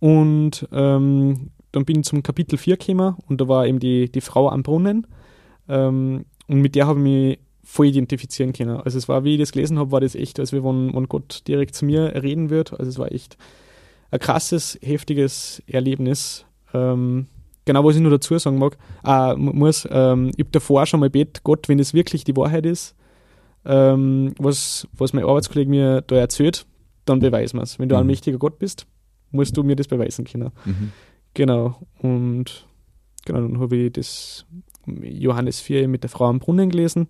Und 0.00 0.68
ähm, 0.72 1.50
dann 1.70 1.84
bin 1.84 2.00
ich 2.00 2.04
zum 2.04 2.22
Kapitel 2.22 2.58
4 2.58 2.76
gekommen 2.76 3.16
und 3.28 3.40
da 3.40 3.48
war 3.48 3.66
eben 3.66 3.78
die, 3.78 4.10
die 4.10 4.20
Frau 4.20 4.50
am 4.50 4.62
Brunnen. 4.62 5.06
Ähm, 5.68 6.26
und 6.48 6.60
mit 6.60 6.74
der 6.74 6.86
habe 6.86 6.98
ich 6.98 7.04
mich 7.04 7.38
voll 7.72 7.86
identifizieren 7.86 8.52
können. 8.52 8.76
Also 8.76 8.98
es 8.98 9.08
war, 9.08 9.24
wie 9.24 9.32
ich 9.32 9.40
das 9.40 9.50
gelesen 9.50 9.78
habe, 9.78 9.92
war 9.92 10.02
das 10.02 10.14
echt, 10.14 10.38
als 10.38 10.52
wenn, 10.52 10.62
wenn 10.62 11.08
Gott 11.08 11.42
direkt 11.48 11.74
zu 11.74 11.86
mir 11.86 12.22
reden 12.22 12.50
wird. 12.50 12.78
Also 12.78 12.90
es 12.90 12.98
war 12.98 13.10
echt 13.10 13.38
ein 14.10 14.20
krasses, 14.20 14.78
heftiges 14.82 15.62
Erlebnis. 15.66 16.44
Ähm, 16.74 17.28
genau, 17.64 17.82
was 17.82 17.96
ich 17.96 18.02
nur 18.02 18.10
dazu 18.10 18.36
sagen 18.36 18.58
mag, 18.58 18.76
äh, 19.06 19.34
muss, 19.36 19.88
ähm, 19.90 20.32
ich 20.36 20.44
habe 20.44 20.50
davor 20.52 20.84
schon 20.84 21.00
mal 21.00 21.08
bet, 21.08 21.44
Gott, 21.44 21.66
wenn 21.70 21.78
es 21.78 21.94
wirklich 21.94 22.24
die 22.24 22.36
Wahrheit 22.36 22.66
ist, 22.66 22.94
ähm, 23.64 24.34
was, 24.38 24.86
was 24.92 25.14
mein 25.14 25.24
Arbeitskollege 25.24 25.70
mir 25.70 26.02
da 26.02 26.16
erzählt, 26.16 26.66
dann 27.06 27.20
beweisen 27.20 27.58
wir 27.58 27.62
es. 27.62 27.78
Wenn 27.78 27.88
du 27.88 27.94
mhm. 27.94 28.02
ein 28.02 28.06
mächtiger 28.06 28.36
Gott 28.36 28.58
bist, 28.58 28.86
musst 29.30 29.56
du 29.56 29.62
mir 29.62 29.76
das 29.76 29.88
beweisen 29.88 30.26
können. 30.26 30.50
Mhm. 30.66 30.92
Genau. 31.32 31.80
Und 32.02 32.66
genau, 33.24 33.40
dann 33.40 33.60
habe 33.60 33.76
ich 33.76 33.92
das 33.94 34.44
Johannes 34.84 35.60
4 35.60 35.88
mit 35.88 36.02
der 36.02 36.10
Frau 36.10 36.26
am 36.26 36.38
Brunnen 36.38 36.68
gelesen 36.68 37.08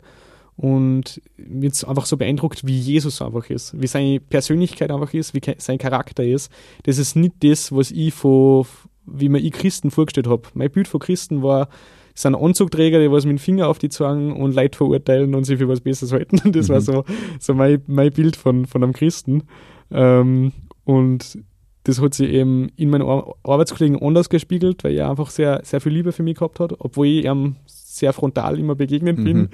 und 0.57 1.21
mich 1.37 1.87
einfach 1.87 2.07
so 2.07 2.17
beeindruckt, 2.17 2.67
wie 2.67 2.79
Jesus 2.79 3.23
einfach 3.23 3.49
ist, 3.51 3.81
wie 3.81 3.87
seine 3.87 4.21
Persönlichkeit 4.21 4.91
einfach 4.91 5.13
ist, 5.15 5.35
wie 5.35 5.41
sein 5.59 5.79
Charakter 5.79 6.25
ist. 6.25 6.53
Das 6.85 6.99
ist 6.99 7.17
nicht 7.17 7.35
das, 7.41 7.73
was 7.73 7.91
ich 7.91 8.13
von, 8.13 8.67
wie 9.07 9.29
mir 9.29 9.39
ich 9.39 9.53
Christen 9.53 9.91
vorgestellt 9.91 10.29
habe. 10.29 10.43
Mein 10.55 10.71
Bild 10.71 10.89
von 10.89 11.01
Christen 11.01 11.43
war, 11.43 11.69
sind 12.15 12.35
Anzugträger, 12.35 13.01
die 13.01 13.11
was 13.11 13.25
mit 13.25 13.39
dem 13.39 13.39
Finger 13.39 13.69
auf 13.69 13.79
die 13.79 13.89
zeigen 13.89 14.33
und 14.33 14.55
Leute 14.55 14.77
verurteilen 14.77 15.35
und 15.35 15.45
sich 15.45 15.59
für 15.59 15.69
was 15.69 15.81
Besseres 15.81 16.13
halten. 16.13 16.41
Das 16.53 16.69
mhm. 16.69 16.73
war 16.75 16.81
so, 16.81 17.05
so 17.41 17.55
mein, 17.55 17.83
mein 17.87 18.13
Bild 18.13 18.37
von, 18.37 18.67
von 18.67 18.83
einem 18.83 18.93
Christen. 18.93 19.45
Ähm, 19.91 20.53
und 20.85 21.39
das 21.85 22.01
hat 22.01 22.15
sich 22.15 22.29
eben 22.29 22.69
in 22.77 22.91
meinen 22.91 23.03
Arbeitskollegen 23.43 24.01
anders 24.01 24.29
gespiegelt, 24.29 24.85
weil 24.85 24.97
er 24.97 25.11
einfach 25.11 25.31
sehr, 25.31 25.61
sehr 25.65 25.81
viel 25.81 25.93
Liebe 25.93 26.13
für 26.13 26.23
mich 26.23 26.37
gehabt 26.37 26.61
hat, 26.61 26.75
obwohl 26.79 27.07
ich 27.07 27.25
ihm 27.25 27.57
sehr 27.67 28.13
frontal 28.13 28.59
immer 28.59 28.75
begegnet 28.75 29.17
bin. 29.17 29.49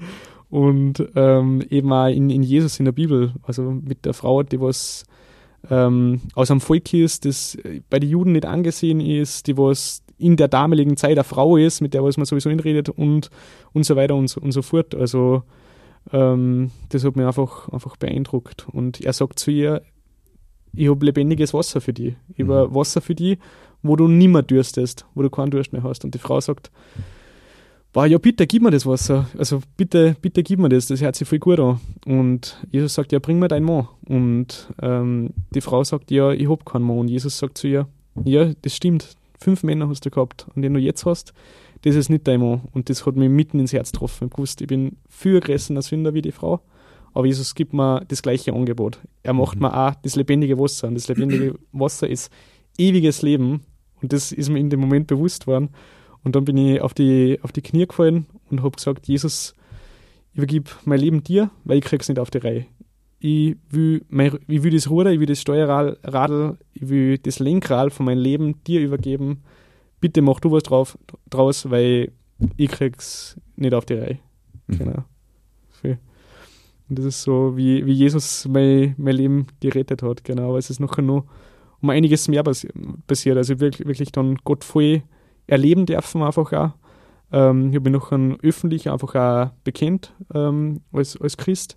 Mhm 0.50 0.57
und 0.59 1.07
ähm, 1.14 1.62
eben 1.69 1.93
auch 1.93 2.07
in, 2.07 2.31
in 2.31 2.43
Jesus 2.43 2.78
in 2.78 2.87
der 2.87 2.93
Bibel, 2.93 3.33
also 3.43 3.62
mit 3.71 4.05
der 4.05 4.14
Frau, 4.14 4.43
die 4.43 4.61
was 4.61 5.05
ähm, 5.71 6.21
aus 6.35 6.50
einem 6.50 6.61
Volk 6.61 6.95
ist, 6.95 7.25
das 7.25 7.59
bei 7.90 7.99
den 7.99 8.09
Juden 8.11 8.33
nicht 8.33 8.47
angesehen 8.47 9.00
ist, 9.00 9.47
die 9.47 9.57
was 9.59 10.02
in 10.17 10.37
der 10.37 10.49
damaligen 10.49 10.97
Zeit 10.97 11.12
eine 11.12 11.25
Frau 11.25 11.57
ist, 11.57 11.81
mit 11.81 11.95
der 11.95 12.02
was 12.02 12.17
man 12.17 12.26
sowieso 12.26 12.49
nicht 12.49 12.64
redet 12.64 12.88
und, 12.88 13.31
und 13.73 13.85
so 13.85 13.95
weiter 13.95 14.14
und 14.14 14.28
so, 14.28 14.40
und 14.40 14.52
so 14.52 14.62
fort. 14.62 14.95
Also 14.95 15.43
ähm, 16.12 16.71
das 16.88 17.05
hat 17.05 17.17
mich 17.17 17.26
einfach, 17.26 17.69
einfach 17.69 17.97
beeindruckt. 17.97 18.67
Und 18.73 19.00
er 19.00 19.12
sagt 19.12 19.38
zu 19.38 19.50
ihr, 19.50 19.83
ich 20.73 20.88
habe 20.88 21.05
lebendiges 21.05 21.55
Wasser 21.55 21.81
für 21.81 21.93
die. 21.93 22.17
Ich 22.37 22.45
Mhm. 22.45 22.52
habe 22.52 22.75
Wasser 22.75 23.00
für 23.00 23.14
die, 23.14 23.38
wo 23.83 23.97
du 23.97 24.09
nimmer 24.09 24.43
dürstest, 24.43 25.07
wo 25.14 25.23
du 25.23 25.31
keinen 25.31 25.50
Durst 25.50 25.73
mehr 25.73 25.83
hast. 25.83 26.05
Und 26.05 26.14
die 26.14 26.19
Frau 26.19 26.40
sagt, 26.40 26.71
boah, 27.92 28.07
ja 28.07 28.18
bitte, 28.18 28.47
gib 28.47 28.62
mir 28.62 28.71
das 28.71 28.87
Wasser. 28.87 29.28
Also 29.37 29.61
bitte, 29.76 30.16
bitte 30.21 30.42
gib 30.42 30.59
mir 30.59 30.68
das, 30.68 30.87
das 30.87 31.00
hört 31.00 31.16
sich 31.16 31.28
voll 31.28 31.38
gut 31.38 31.59
an. 31.61 31.80
Und 32.07 32.59
Jesus 32.71 32.95
sagt, 32.95 33.12
ja, 33.12 33.18
bring 33.18 33.38
mir 33.38 33.49
deinen 33.49 33.64
Mann. 33.64 33.88
Und 34.07 34.73
ähm, 34.83 35.30
die 35.50 35.61
Frau 35.61 35.83
sagt, 35.85 36.11
ja, 36.11 36.33
ich 36.33 36.49
hab 36.49 36.64
keinen 36.64 36.85
Mann. 36.85 36.99
Und 36.99 37.09
Jesus 37.09 37.38
sagt 37.38 37.59
zu 37.59 37.66
ihr, 37.68 37.88
ja, 38.25 38.52
das 38.62 38.75
stimmt, 38.75 39.16
fünf 39.40 39.62
Männer 39.62 39.88
hast 39.88 40.04
du 40.04 40.11
gehabt. 40.11 40.47
Und 40.54 40.62
den 40.62 40.75
du 40.75 40.80
jetzt 40.80 41.04
hast, 41.07 41.33
das 41.83 41.95
ist 41.95 42.09
nicht 42.11 42.26
dein 42.26 42.40
Mann. 42.40 42.62
Und 42.73 42.90
das 42.90 43.07
hat 43.07 43.16
mich 43.16 43.28
mitten 43.30 43.61
ins 43.61 43.73
Herz 43.73 43.92
getroffen. 43.92 44.26
Ich 44.26 44.33
gewusst, 44.33 44.61
ich 44.61 44.66
bin 44.66 44.97
viel 45.09 45.40
größerer 45.40 45.83
Sünder 45.83 46.14
wie 46.14 46.23
die 46.23 46.33
Frau. 46.33 46.61
Aber 47.14 47.26
Jesus 47.26 47.54
gibt 47.54 47.73
mir 47.73 48.04
das 48.07 48.23
gleiche 48.23 48.52
Angebot. 48.52 48.99
Er 49.23 49.33
macht 49.33 49.57
Mhm. 49.57 49.62
mir 49.62 49.75
auch 49.76 49.95
das 50.02 50.14
lebendige 50.16 50.59
Wasser. 50.59 50.88
Und 50.88 50.95
das 50.95 51.09
lebendige 51.09 51.54
Wasser 51.73 52.09
ist 52.09 52.30
ewiges 52.76 53.23
Leben. 53.23 53.62
Und 54.02 54.12
das 54.12 54.30
ist 54.30 54.49
mir 54.49 54.59
in 54.59 54.71
dem 54.71 54.80
Moment 54.80 55.07
bewusst 55.07 55.47
worden. 55.47 55.71
Und 56.29 56.37
dann 56.37 56.45
bin 56.45 56.59
ich 56.59 56.83
auf 56.83 56.93
die, 56.93 57.39
auf 57.41 57.53
die 57.53 57.63
Knie 57.63 57.87
gefallen 57.87 58.27
und 58.51 58.63
habe 58.63 58.77
gesagt, 58.77 59.09
Jesus, 59.09 59.55
ich 60.33 60.37
übergib 60.37 60.69
mein 60.85 61.01
Leben 61.01 61.23
dir, 61.23 61.51
weil 61.65 61.79
ich 61.79 61.85
krieg's 61.85 62.07
nicht 62.07 62.19
auf 62.19 62.29
die 62.29 62.37
Reihe. 62.37 62.67
Ich 63.19 63.57
will, 63.71 64.05
mein, 64.11 64.39
ich 64.47 64.63
will 64.63 64.73
das 64.73 64.91
Ruder, 64.91 65.11
ich 65.11 65.21
will 65.21 65.27
das 65.27 65.41
Steuerradl, 65.41 66.59
ich 66.75 66.91
will 66.91 67.17
das 67.17 67.39
Lenkrad 67.39 67.95
von 67.95 68.05
meinem 68.05 68.21
Leben 68.21 68.63
dir 68.65 68.83
übergeben. 68.83 69.43
Bitte 70.03 70.21
mach 70.21 70.39
du 70.41 70.51
was 70.51 70.65
drauf, 70.65 70.99
draus, 71.31 71.71
weil 71.71 72.13
ich 72.59 72.69
krieg's 72.69 73.41
nicht 73.57 73.73
auf 73.73 73.87
die 73.87 73.95
Reihe. 73.95 74.19
Mhm. 74.67 74.79
Genau. 74.79 75.05
Und 75.83 76.99
das 76.99 77.07
ist 77.07 77.23
so, 77.23 77.57
wie, 77.57 77.87
wie 77.87 77.93
Jesus 77.93 78.47
mein, 78.47 78.95
mein 78.99 79.17
Leben 79.17 79.47
gerettet 79.61 80.03
hat, 80.03 80.25
genau. 80.25 80.51
Aber 80.51 80.59
es 80.59 80.69
ist 80.69 80.79
nachher 80.79 81.01
noch 81.01 81.25
um 81.81 81.89
einiges 81.89 82.29
mehr 82.29 82.45
passi- 82.45 82.69
passiert. 83.07 83.39
Also 83.39 83.61
wirklich, 83.61 83.89
wirklich 83.89 84.13
dann 84.13 84.37
Gott 84.45 84.63
voll 84.63 85.03
erleben 85.49 85.87
dürfen 85.87 86.23
einfach 86.23 86.52
auch. 86.52 86.71
Ähm, 87.33 87.71
ich 87.71 87.76
habe 87.76 87.90
mich 87.90 88.00
nachher 88.00 88.37
öffentlich 88.43 88.88
einfach 88.88 89.14
auch 89.14 89.50
bekennt 89.64 90.14
ähm, 90.33 90.81
als, 90.93 91.21
als 91.21 91.37
Christ. 91.37 91.76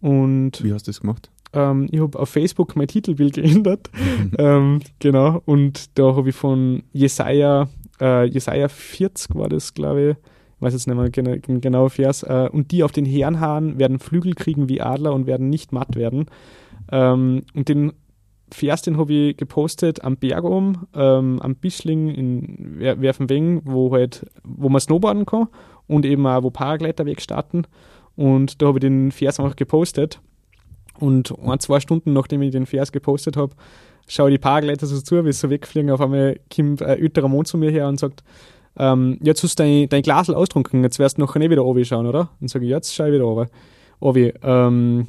Und 0.00 0.64
Wie 0.64 0.72
hast 0.72 0.86
du 0.86 0.90
das 0.90 1.00
gemacht? 1.00 1.30
ähm, 1.52 1.88
ich 1.90 2.00
habe 2.00 2.18
auf 2.18 2.28
Facebook 2.28 2.76
mein 2.76 2.88
Titelbild 2.88 3.34
geändert. 3.34 3.90
ähm, 4.38 4.80
genau. 4.98 5.42
Und 5.44 5.98
da 5.98 6.14
habe 6.16 6.30
ich 6.30 6.34
von 6.34 6.82
Jesaja, 6.92 7.68
äh, 8.00 8.24
Jesaja 8.24 8.68
40 8.68 9.34
war 9.34 9.48
das, 9.48 9.74
glaube 9.74 10.10
ich. 10.10 10.16
Ich 10.56 10.66
weiß 10.66 10.74
jetzt 10.74 10.86
nicht 10.86 10.96
mehr 10.96 11.10
genau, 11.10 11.36
genau 11.60 11.88
Vers. 11.88 12.22
Äh, 12.22 12.48
und 12.52 12.70
die 12.70 12.84
auf 12.84 12.92
den 12.92 13.04
Herrenhaaren 13.04 13.78
werden 13.78 13.98
Flügel 13.98 14.34
kriegen 14.34 14.68
wie 14.68 14.80
Adler 14.80 15.12
und 15.12 15.26
werden 15.26 15.50
nicht 15.50 15.72
matt 15.72 15.96
werden. 15.96 16.26
Ähm, 16.90 17.42
und 17.54 17.68
den 17.68 17.92
Vers, 18.52 18.82
den 18.82 18.96
habe 18.98 19.12
ich 19.12 19.36
gepostet 19.36 20.04
am 20.04 20.16
Berg 20.16 20.44
oben, 20.44 20.86
ähm, 20.94 21.40
am 21.40 21.54
Bischling 21.56 22.08
in 22.10 22.74
Wer- 22.78 23.00
Werfenweng, 23.00 23.62
wo 23.64 23.92
halt, 23.92 24.26
wo 24.44 24.68
man 24.68 24.80
snowboarden 24.80 25.26
kann 25.26 25.48
und 25.86 26.04
eben 26.04 26.26
auch, 26.26 26.42
wo 26.42 26.50
Paragleiter 26.50 27.06
wegstarten. 27.06 27.66
Und 28.16 28.60
da 28.60 28.66
habe 28.66 28.78
ich 28.78 28.82
den 28.82 29.10
Vers 29.10 29.40
einfach 29.40 29.56
gepostet. 29.56 30.20
Und 30.98 31.34
ein, 31.42 31.58
zwei 31.58 31.80
Stunden 31.80 32.12
nachdem 32.12 32.42
ich 32.42 32.50
den 32.52 32.66
Vers 32.66 32.92
gepostet 32.92 33.36
habe, 33.36 33.54
schaue 34.06 34.30
ich 34.30 34.34
die 34.34 34.38
Paragleiter 34.42 34.86
so 34.86 35.00
zu, 35.00 35.24
wie 35.24 35.32
sie 35.32 35.38
so 35.38 35.50
wegfliegen. 35.50 35.90
Auf 35.90 36.00
einmal 36.00 36.38
kommt 36.54 36.82
ein 36.82 36.98
älterer 36.98 37.28
Mann 37.28 37.44
zu 37.44 37.56
mir 37.56 37.70
her 37.70 37.88
und 37.88 37.98
sagt, 37.98 38.22
ähm, 38.76 39.18
jetzt 39.22 39.42
hast 39.42 39.58
du 39.58 39.62
dein, 39.64 39.88
dein 39.88 40.02
Glasl 40.02 40.34
austrunken, 40.34 40.82
jetzt 40.82 40.98
wirst 40.98 41.18
du 41.18 41.22
nachher 41.22 41.38
nicht 41.38 41.50
wieder 41.50 41.64
oben 41.64 41.84
schauen, 41.84 42.06
oder? 42.06 42.30
Und 42.40 42.48
sage 42.48 42.64
ich, 42.64 42.70
jetzt 42.70 42.94
schau 42.94 43.06
ich 43.06 43.12
wieder 43.12 43.26
oben. 43.26 43.48
Obi, 44.00 44.32
ähm, 44.42 45.06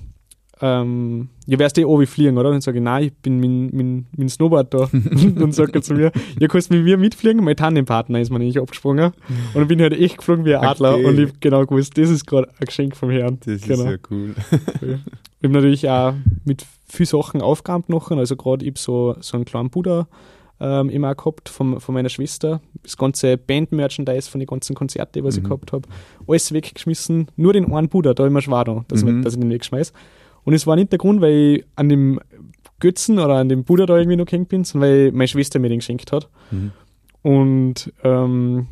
ähm, 0.62 1.30
ja, 1.48 1.58
wirst 1.60 1.76
du 1.78 1.82
eh 1.82 1.86
oben 1.86 2.06
fliegen, 2.08 2.38
oder? 2.38 2.50
Und 2.50 2.56
dann 2.56 2.62
sage 2.62 2.78
ich, 2.78 2.84
nein, 2.84 3.06
ich 3.06 3.14
bin 3.14 3.40
mit, 3.40 3.74
mit 3.74 4.06
dem 4.14 4.30
Snowboard 4.30 4.74
da. 4.74 4.78
und 4.94 5.36
dann 5.40 5.52
sagt 5.52 5.76
er 5.76 5.82
zu 5.82 5.94
mir, 5.94 6.12
ja, 6.40 6.48
kannst 6.48 6.70
du 6.72 6.76
mit 6.76 6.84
mir 6.86 6.98
mitfliegen? 6.98 7.44
Mein 7.44 7.56
Tandempartner 7.56 8.22
ist 8.22 8.32
mir 8.32 8.40
nicht 8.40 8.60
abgesprungen. 8.60 9.12
Und 9.54 9.56
dann 9.56 9.68
bin 9.68 9.80
ich 9.80 9.84
halt 9.84 10.00
echt 10.00 10.18
geflogen 10.18 10.46
wie 10.46 10.56
ein 10.56 10.64
Adler 10.64 10.94
Okay. 10.96 11.06
und 11.06 11.20
ich 11.20 11.30
hab 11.30 11.42
genau 11.42 11.66
gewusst, 11.66 11.98
das 11.98 12.10
ist 12.10 12.26
gerade 12.26 12.48
ein 12.60 12.66
Geschenk 12.66 12.96
vom 12.96 13.10
Herrn. 13.10 13.40
Das 13.46 13.62
genau. 13.62 13.84
ist 13.84 13.90
ja 13.90 13.98
cool. 14.12 14.36
Ich 15.42 15.50
habe 15.50 15.56
natürlich 15.56 15.90
auch 15.90 16.14
mit 16.46 16.66
viel 16.88 17.06
Sachen 17.06 17.42
aufgeräumt 17.42 17.90
nachher. 17.90 18.16
Also 18.18 18.38
gerade 18.38 18.64
ich 18.64 18.72
hab 18.72 18.78
so, 18.78 19.16
so 19.20 19.36
einen 19.36 19.44
kleinen 19.44 19.70
Buddha 19.70 20.08
ähm, 20.62 20.90
immer 20.90 21.12
auch 21.12 21.18
gehabt 21.18 21.50
von, 21.50 21.82
von 21.82 21.94
meiner 21.94 22.08
Schwester. 22.08 22.62
Das 22.82 22.96
ganze 22.96 23.38
Band-Merchandise 23.38 24.30
von 24.32 24.40
den 24.40 24.48
ganzen 24.48 24.74
Konzerten, 24.74 25.22
was 25.26 25.36
ich 25.36 25.44
Mhm. 25.44 25.48
gehabt 25.48 25.74
habe. 25.74 25.90
Alles 26.28 26.54
weggeschmissen. 26.54 27.28
Nur 27.36 27.52
den 27.52 27.74
einen 27.74 27.90
Buddha, 27.90 28.14
da 28.14 28.26
immer 28.26 28.42
schwer 28.42 28.64
da, 28.64 28.86
dass, 28.88 29.04
Mhm. 29.04 29.18
ich, 29.20 29.24
dass 29.26 29.34
ich 29.34 29.40
den 29.42 29.50
wegschmeiß. 29.50 29.92
Und 30.46 30.54
es 30.54 30.68
war 30.68 30.76
nicht 30.76 30.92
der 30.92 31.00
Grund, 31.00 31.22
weil 31.22 31.34
ich 31.34 31.66
an 31.76 31.90
dem 31.90 32.20
Götzen 32.80 33.20
oder 33.20 33.36
an 33.36 33.50
dem 33.50 33.64
Buddha 33.64 33.86
da 33.86 33.98
irgendwie 33.98 34.18
noch 34.18 34.26
gehängt 34.26 34.50
bin, 34.50 34.64
sondern 34.64 34.90
weil 34.90 35.12
meine 35.12 35.28
Schwester 35.28 35.60
mir 35.60 35.70
den 35.70 35.80
geschenkt 35.80 36.12
hat. 36.12 36.30
Mhm. 36.52 36.72
Und 37.22 37.94
ähm, 38.04 38.68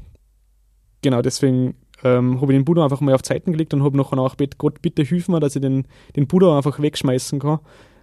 genau 1.02 1.22
deswegen 1.22 1.76
ähm, 2.04 2.42
habe 2.42 2.52
ich 2.52 2.60
den 2.60 2.66
Buddha 2.66 2.84
einfach 2.84 3.02
mal 3.02 3.14
auf 3.14 3.24
Zeiten 3.24 3.52
gelegt 3.52 3.74
und 3.74 3.84
habe 3.84 3.98
nachher 3.98 4.18
auch 4.18 4.32
gebeten, 4.32 4.58
Gott, 4.58 4.82
bitte 4.82 5.04
hilf 5.04 5.28
mir, 5.30 5.40
dass 5.40 5.56
ich 5.56 5.62
den, 5.62 5.86
den 6.16 6.28
Buddha 6.28 6.58
einfach 6.58 6.80
wegschmeißen 6.82 7.40
kann, 7.40 7.60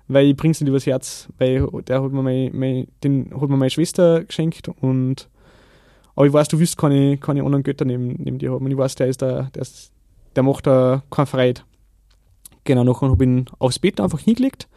weil 0.07 0.29
ich 0.29 0.37
bring's 0.37 0.61
nicht 0.61 0.69
übers 0.69 0.87
Herz, 0.87 1.29
weil 1.39 1.67
der 1.87 2.03
hat 2.03 2.13
mir 2.13 2.23
mein, 2.23 2.51
mein, 2.55 2.87
den 3.05 3.31
hat 3.35 3.49
mir 3.49 3.57
meine 3.57 3.71
Schwester 3.71 4.25
geschenkt 4.25 4.69
und 4.81 5.29
aber 6.15 6.27
ich 6.27 6.33
weiß, 6.33 6.49
du 6.49 6.59
wirst 6.59 6.77
keine, 6.77 7.17
keine 7.19 7.45
anderen 7.45 7.63
Götter 7.63 7.85
neben, 7.85 8.17
neben 8.19 8.39
dir 8.39 8.53
haben 8.53 8.65
und 8.65 8.71
ich 8.73 8.77
weiß, 8.77 8.97
der 8.97 9.07
ist 9.07 9.23
da, 9.23 9.51
der, 9.55 9.63
ist, 9.63 9.93
der 10.35 10.43
macht 10.43 10.67
da 10.67 11.05
keine 11.11 11.27
Genau, 12.69 12.85
nachher 12.85 13.09
habe 13.09 13.25
ich 13.25 13.31
ihn 13.31 13.47
aufs 13.59 13.79
Bett 13.79 13.99
einfach 13.99 14.21
hingelegt 14.21 14.69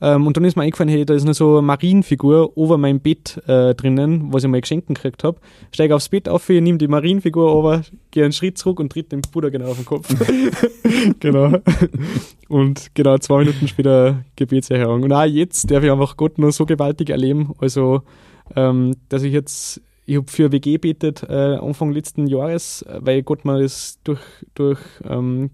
ähm, 0.00 0.26
und 0.26 0.36
dann 0.36 0.44
ist 0.44 0.54
mir 0.54 0.62
eingefallen, 0.62 0.88
hey, 0.88 1.04
da 1.04 1.14
ist 1.14 1.24
noch 1.24 1.34
so 1.34 1.58
eine 1.58 1.62
Marienfigur 1.62 2.56
over 2.56 2.78
meinem 2.78 3.00
Bett 3.00 3.42
äh, 3.48 3.74
drinnen, 3.74 4.32
was 4.32 4.44
ich 4.44 4.50
mal 4.50 4.60
geschenkt 4.60 4.88
gekriegt 4.88 5.24
habe. 5.24 5.38
Steige 5.72 5.96
aufs 5.96 6.08
Bett 6.10 6.28
auf, 6.28 6.48
nehme 6.48 6.78
die 6.78 6.88
Marienfigur 6.88 7.54
over, 7.54 7.82
gehe 8.10 8.24
einen 8.24 8.32
Schritt 8.32 8.58
zurück 8.58 8.80
und 8.80 8.92
tritt 8.92 9.12
dem 9.12 9.22
Buddha 9.22 9.48
genau 9.48 9.70
auf 9.70 9.76
den 9.76 9.84
Kopf. 9.86 10.08
genau. 11.20 11.58
Und 12.48 12.94
genau 12.94 13.18
zwei 13.18 13.40
Minuten 13.40 13.66
später 13.66 14.24
Gebetserhörung. 14.36 15.04
Und 15.04 15.12
auch 15.12 15.24
jetzt 15.24 15.70
darf 15.70 15.82
ich 15.82 15.90
einfach 15.90 16.16
Gott 16.16 16.38
nur 16.38 16.52
so 16.52 16.66
gewaltig 16.66 17.10
erleben. 17.10 17.54
Also, 17.58 18.02
ähm, 18.56 18.94
dass 19.08 19.22
ich 19.22 19.32
jetzt, 19.32 19.80
ich 20.06 20.16
habe 20.16 20.30
für 20.30 20.52
WG 20.52 20.76
betet 20.76 21.22
äh, 21.22 21.56
Anfang 21.56 21.92
letzten 21.92 22.26
Jahres, 22.26 22.82
äh, 22.82 22.98
weil 23.00 23.22
Gott 23.22 23.44
mir 23.44 23.60
das 23.60 23.98
durch, 24.04 24.20
durch 24.54 24.80
ähm, 25.08 25.50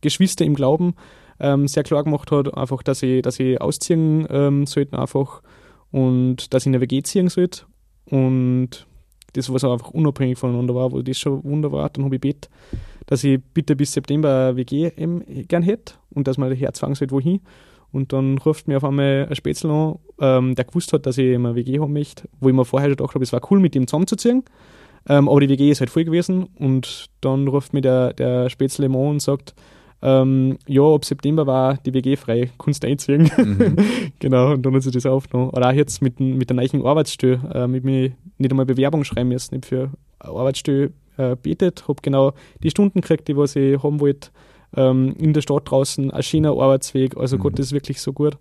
Geschwister 0.00 0.44
im 0.44 0.54
Glauben 0.54 0.94
ähm, 1.40 1.68
sehr 1.68 1.82
klar 1.82 2.04
gemacht 2.04 2.30
hat, 2.30 2.54
einfach, 2.54 2.82
dass 2.82 3.02
ich, 3.02 3.22
dass 3.22 3.38
ausziehen 3.60 4.26
ähm, 4.30 4.66
sollte 4.66 4.98
einfach 4.98 5.42
und 5.90 6.52
dass 6.52 6.62
ich 6.62 6.66
in 6.68 6.74
eine 6.74 6.82
WG 6.82 7.02
ziehen 7.02 7.28
sollte. 7.28 7.62
Und 8.06 8.86
das, 9.32 9.52
was 9.52 9.64
einfach 9.64 9.90
unabhängig 9.90 10.38
voneinander 10.38 10.74
war, 10.74 10.92
wo 10.92 11.02
das 11.02 11.18
schon 11.18 11.42
wunderbar 11.44 11.90
dann 11.90 12.04
habe 12.04 12.16
ich 12.16 12.20
bet, 12.20 12.48
dass 13.06 13.24
ich 13.24 13.40
bitte 13.52 13.76
bis 13.76 13.92
September 13.92 14.48
eine 14.48 14.56
WG 14.56 14.90
eben 14.96 15.22
gern 15.48 15.62
hätte 15.62 15.94
und 16.10 16.26
dass 16.28 16.38
man 16.38 16.50
das 16.50 16.58
Herz 16.58 16.78
fangen 16.78 16.94
sollte, 16.94 17.14
wohin. 17.14 17.40
Und 17.92 18.12
dann 18.12 18.38
ruft 18.38 18.66
mir 18.66 18.78
auf 18.78 18.84
einmal 18.84 19.26
ein 19.28 19.34
Spätzle 19.36 19.70
an, 19.70 19.98
ähm, 20.20 20.54
der 20.54 20.64
gewusst 20.64 20.92
hat, 20.92 21.06
dass 21.06 21.18
ich 21.18 21.34
eine 21.34 21.54
WG 21.54 21.78
haben 21.78 21.92
möchte, 21.92 22.28
wo 22.40 22.48
ich 22.48 22.54
mir 22.54 22.64
vorher 22.64 22.88
schon 22.88 22.96
gedacht 22.96 23.14
habe, 23.14 23.22
es 23.22 23.32
war 23.32 23.40
cool, 23.50 23.60
mit 23.60 23.76
ihm 23.76 23.86
zusammenzuziehen. 23.86 24.42
Ähm, 25.08 25.28
aber 25.28 25.40
die 25.40 25.48
WG 25.48 25.70
ist 25.70 25.80
halt 25.80 25.90
voll 25.90 26.04
gewesen 26.04 26.44
und 26.58 27.06
dann 27.20 27.46
ruft 27.48 27.72
mir 27.74 27.82
der, 27.82 28.12
der 28.14 28.48
Spätzle 28.48 28.86
an 28.86 28.94
und 28.94 29.22
sagt, 29.22 29.54
ähm, 30.02 30.58
ja, 30.66 30.82
ab 30.82 31.04
September 31.04 31.46
war 31.46 31.78
die 31.78 31.94
WG 31.94 32.16
frei, 32.16 32.50
kannst 32.58 32.82
du 32.82 32.88
einziehen. 32.88 33.30
Mhm. 33.36 33.76
genau, 34.18 34.52
und 34.52 34.62
dann 34.64 34.74
hat 34.74 34.82
sich 34.82 34.92
das 34.92 35.06
aufgenommen. 35.06 35.50
Oder 35.50 35.70
auch 35.70 35.72
jetzt 35.72 36.02
mit, 36.02 36.20
mit 36.20 36.50
der 36.50 36.56
neuen 36.56 36.84
Arbeitsstelle, 36.84 37.40
äh, 37.54 37.66
mit 37.66 37.84
mir 37.84 38.12
nicht 38.36 38.50
einmal 38.50 38.66
Bewerbung 38.66 39.04
schreiben 39.04 39.30
müssen, 39.30 39.54
nicht 39.54 39.66
für 39.66 39.90
Arbeitsstelle 40.18 40.92
äh, 41.16 41.36
betet, 41.36 41.88
habe 41.88 42.02
genau 42.02 42.32
die 42.62 42.70
Stunden 42.70 43.00
gekriegt, 43.00 43.28
die 43.28 43.36
was 43.36 43.56
ich 43.56 43.82
haben 43.82 44.00
wollte, 44.00 44.28
ähm, 44.76 45.14
in 45.18 45.32
der 45.32 45.40
Stadt 45.40 45.70
draußen, 45.70 46.10
ein 46.10 46.22
schöner 46.22 46.50
Arbeitsweg, 46.50 47.16
also 47.16 47.36
Mhm. 47.36 47.40
Gott 47.40 47.58
ist 47.58 47.72
wirklich 47.72 48.00
so 48.00 48.12
gut. 48.12 48.36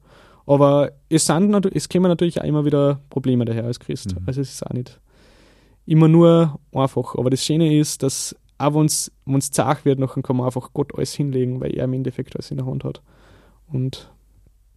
Aber 0.46 0.92
es, 1.08 1.26
sind, 1.26 1.66
es 1.74 1.88
kommen 1.88 2.10
natürlich 2.10 2.42
auch 2.42 2.46
immer 2.46 2.66
wieder 2.66 3.00
Probleme 3.10 3.46
daher 3.46 3.64
als 3.64 3.80
Christ. 3.80 4.16
Mhm. 4.16 4.24
Also 4.26 4.42
es 4.42 4.54
ist 4.54 4.68
auch 4.68 4.74
nicht 4.74 5.00
immer 5.86 6.08
nur 6.08 6.60
einfach. 6.72 7.16
Aber 7.16 7.30
das 7.30 7.44
Schöne 7.44 7.78
ist, 7.78 8.04
dass 8.04 8.36
auch 8.58 8.76
wenn 8.76 8.86
es 8.86 9.52
zart 9.52 9.84
wird, 9.86 10.00
nachher 10.00 10.22
kann 10.22 10.38
man 10.38 10.46
einfach 10.46 10.72
Gott 10.74 10.96
alles 10.96 11.14
hinlegen, 11.14 11.60
weil 11.60 11.76
er 11.76 11.86
im 11.86 11.94
Endeffekt 11.94 12.36
alles 12.36 12.52
in 12.52 12.58
der 12.58 12.66
Hand 12.66 12.84
hat. 12.84 13.02
Und 13.68 14.10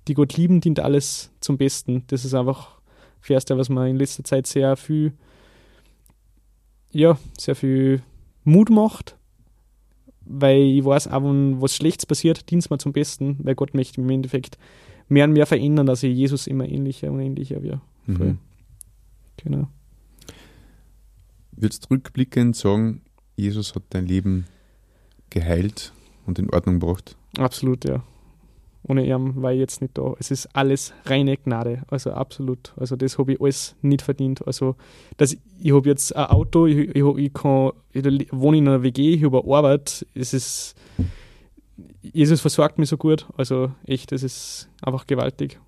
die 0.09 0.15
Gott 0.15 0.37
lieben 0.37 0.61
dient 0.61 0.81
alles 0.81 1.31
zum 1.41 1.59
Besten. 1.59 2.05
Das 2.09 2.25
ist 2.25 2.35
einfach 2.35 2.81
Vers, 3.21 3.45
der 3.45 3.59
was 3.59 3.69
mir 3.69 3.89
in 3.89 3.97
letzter 3.97 4.25
Zeit 4.25 4.47
sehr 4.47 4.77
viel, 4.77 5.13
ja, 6.93 7.19
sehr 7.39 7.55
viel 7.55 8.03
Mut 8.45 8.71
macht, 8.71 9.17
weil 10.25 10.61
ich 10.63 10.85
weiß, 10.85 11.09
auch 11.09 11.23
wenn 11.23 11.61
was 11.61 11.75
Schlechtes 11.75 12.07
passiert, 12.07 12.51
dient 12.51 12.63
es 12.63 12.71
mir 12.71 12.79
zum 12.79 12.93
Besten, 12.93 13.39
weil 13.43 13.55
Gott 13.55 13.75
möchte 13.75 14.01
im 14.01 14.11
Endeffekt 14.11 14.59
mehr 15.09 15.25
und 15.25 15.33
mehr 15.33 15.47
verändern, 15.47 15.87
dass 15.87 16.03
ich 16.03 16.17
Jesus 16.17 16.47
immer 16.47 16.67
ähnlicher 16.67 17.11
und 17.11 17.21
ähnlicher 17.21 17.63
wird. 17.63 17.81
Voll. 18.07 18.27
Mhm. 18.27 18.39
Genau. 19.37 19.69
Würdest 21.57 21.85
du 21.85 21.95
rückblickend 21.95 22.57
sagen, 22.57 23.03
Jesus 23.37 23.75
hat 23.75 23.83
dein 23.91 24.07
Leben 24.07 24.47
geheilt 25.31 25.93
und 26.27 26.39
in 26.39 26.51
Ordnung 26.51 26.81
gebracht? 26.81 27.17
Absolut, 27.39 27.85
ja. 27.85 28.03
ohne 28.83 29.07
ihn 29.07 29.43
war 29.43 29.53
ich 29.53 29.59
jetzt 29.59 29.81
nicht 29.81 29.97
da. 29.99 30.15
Es 30.19 30.31
ist 30.31 30.55
alles 30.55 30.93
reine 31.05 31.37
Gnade, 31.37 31.83
also 31.89 32.13
absolut. 32.13 32.73
Also 32.77 32.97
das 32.97 33.19
habe 33.19 33.33
ich 33.33 33.41
alles 33.41 33.75
nicht 33.83 34.03
verdient. 34.03 34.47
Also 34.47 34.77
dass 35.17 35.37
ich 35.61 35.73
habe 35.73 35.89
jetzt 35.89 36.15
ein 36.15 36.27
Auto, 36.27 36.67
ich, 36.67 36.95
ich, 36.95 37.05
ich, 37.05 37.35
kann, 37.35 37.73
ich 37.93 38.05
wohne 38.33 38.59
in 38.59 38.69
einer 38.69 38.83
WG, 38.83 39.15
ich 39.15 39.25
habe 39.25 39.43
Arbeit. 39.45 40.07
Es 40.15 40.35
ist 40.35 40.75
Jesus 42.03 42.41
versorgt 42.41 42.79
mich 42.79 42.89
so 42.89 42.97
gut. 42.97 43.27
Also 43.37 43.73
echt, 43.85 44.13
das 44.13 44.23
ist 44.23 44.69
einfach 44.83 45.07
gewaltig. 45.07 45.59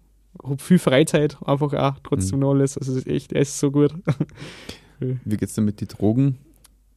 Ich 0.42 0.48
habe 0.48 0.62
viel 0.62 0.78
Freizeit, 0.78 1.36
einfach 1.44 1.72
auch 1.74 1.98
trotzdem 2.02 2.38
mhm. 2.38 2.42
noch 2.42 2.50
alles. 2.52 2.78
Also 2.78 2.92
es 2.92 2.98
ist 2.98 3.06
echt, 3.08 3.32
er 3.32 3.42
ist 3.42 3.58
so 3.58 3.70
gut. 3.70 3.94
wie 4.98 5.36
geht 5.36 5.48
es 5.48 5.54
denn 5.54 5.64
mit 5.64 5.80
den 5.80 5.88
Drogen? 5.88 6.38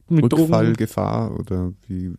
Mit 0.08 0.24
Rückfallgefahr 0.24 1.28
Drogen? 1.28 1.40
oder 1.40 1.72
wie? 1.86 2.12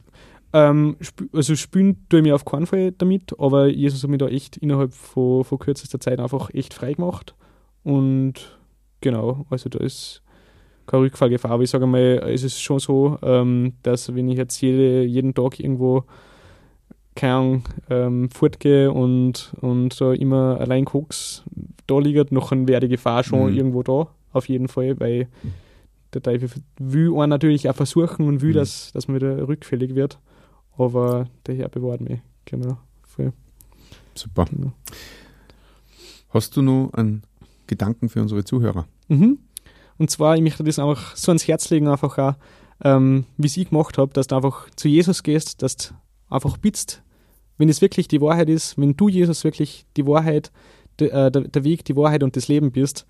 Ähm, 0.54 0.98
also 1.34 1.56
spielen 1.56 2.06
tue 2.10 2.19
ich 2.19 2.24
mir 2.24 2.36
auf 2.36 2.46
keinen 2.46 2.67
Fall 2.67 2.91
damit, 2.91 3.34
aber 3.39 3.67
Jesus 3.67 4.04
hat 4.04 4.10
mich 4.10 4.19
da 4.19 4.28
echt 4.28 4.58
innerhalb 4.58 4.93
von, 4.93 5.43
von 5.43 5.60
kürzester 5.60 6.00
Zeit 6.00 6.19
einfach 6.19 6.50
echt 6.54 6.74
frei 6.74 6.93
gemacht. 6.93 7.36
Und 7.84 8.60
genau, 9.02 9.46
also 9.50 9.69
da 9.69 9.80
ist 9.80 10.22
keine 10.86 11.04
Rückfallgefahr. 11.04 11.52
Aber 11.52 11.63
ich 11.63 11.69
sage 11.69 11.88
mal, 11.88 12.24
es 12.28 12.43
ist 12.43 12.62
schon 12.62 12.80
so, 12.80 13.17
ähm, 13.24 13.74
dass 13.84 14.13
wenn 14.15 14.30
ich 14.30 14.38
jetzt 14.38 14.62
jede, 14.62 15.04
jeden 15.04 15.34
Tag 15.34 15.60
irgendwo 15.60 16.04
keine 17.15 17.34
Ahnung, 17.34 17.63
ähm, 17.89 18.30
fortgehe 18.30 18.91
und, 18.91 19.54
und 19.62 20.00
da 20.00 20.13
immer 20.13 20.60
allein 20.60 20.86
Koks 20.86 21.43
da 21.88 22.00
liegt, 22.00 22.32
noch 22.32 22.52
wäre 22.52 22.82
die 22.82 22.88
Gefahr 22.88 23.24
schon 23.24 23.52
mhm. 23.52 23.58
irgendwo 23.58 23.84
da, 23.84 24.08
auf 24.32 24.50
jeden 24.50 24.67
Fall, 24.67 25.00
weil 25.00 25.28
der 26.13 26.21
Teufel 26.21 26.49
will 26.78 27.17
einen 27.17 27.30
natürlich 27.30 27.69
auch 27.69 27.76
versuchen 27.76 28.28
und 28.28 28.41
will, 28.41 28.52
mhm. 28.52 28.58
dass, 28.58 28.91
dass 28.93 29.08
man 29.08 29.15
wieder 29.15 29.47
rückfällig 29.47 29.95
wird. 29.95 30.19
Aber 30.78 31.28
der 31.45 31.56
Herr 31.56 31.69
bewahrt 31.69 32.02
mich. 32.02 32.19
Genau. 32.45 32.78
Voll. 33.04 33.34
Super. 34.15 34.45
Genau. 34.45 34.73
Hast 36.30 36.58
du 36.58 36.62
noch 36.62 36.91
einen 36.93 37.23
Gedanken 37.67 38.10
für 38.10 38.21
unsere 38.21 38.43
Zuhörer? 38.43 38.88
Mhm. 39.08 39.39
Und 39.97 40.10
zwar, 40.10 40.36
ich 40.36 40.41
möchte 40.41 40.63
das 40.63 40.80
einfach 40.80 41.15
so 41.15 41.32
ans 41.32 41.47
Herz 41.47 41.69
legen, 41.69 41.88
einfach 41.88 42.17
auch, 42.17 42.34
ähm, 42.84 43.26
wie 43.38 43.47
ich 43.47 43.69
gemacht 43.69 43.97
habe, 43.97 44.13
dass 44.13 44.28
du 44.28 44.36
einfach 44.36 44.69
zu 44.76 44.88
Jesus 44.88 45.23
gehst, 45.23 45.62
dass 45.62 45.78
du 45.78 45.93
einfach 46.30 46.58
bittest, 46.58 47.04
wenn 47.58 47.69
es 47.69 47.82
wirklich 47.82 48.08
die 48.08 48.21
Wahrheit 48.21 48.49
ist, 48.49 48.78
wenn 48.78 48.97
du 48.97 49.10
Jesus 49.10 49.43
wirklich 49.43 49.86
die 49.95 50.08
Wahrheit, 50.08 50.52
de, 50.99 51.10
äh, 51.10 51.32
der, 51.32 51.43
der, 51.43 51.63
Weg, 51.63 51.86
die 51.86 51.95
Wahrheit 51.95 52.23
und 52.23 52.36
das 52.36 52.47
Leben 52.47 52.71
bist, 52.71 53.06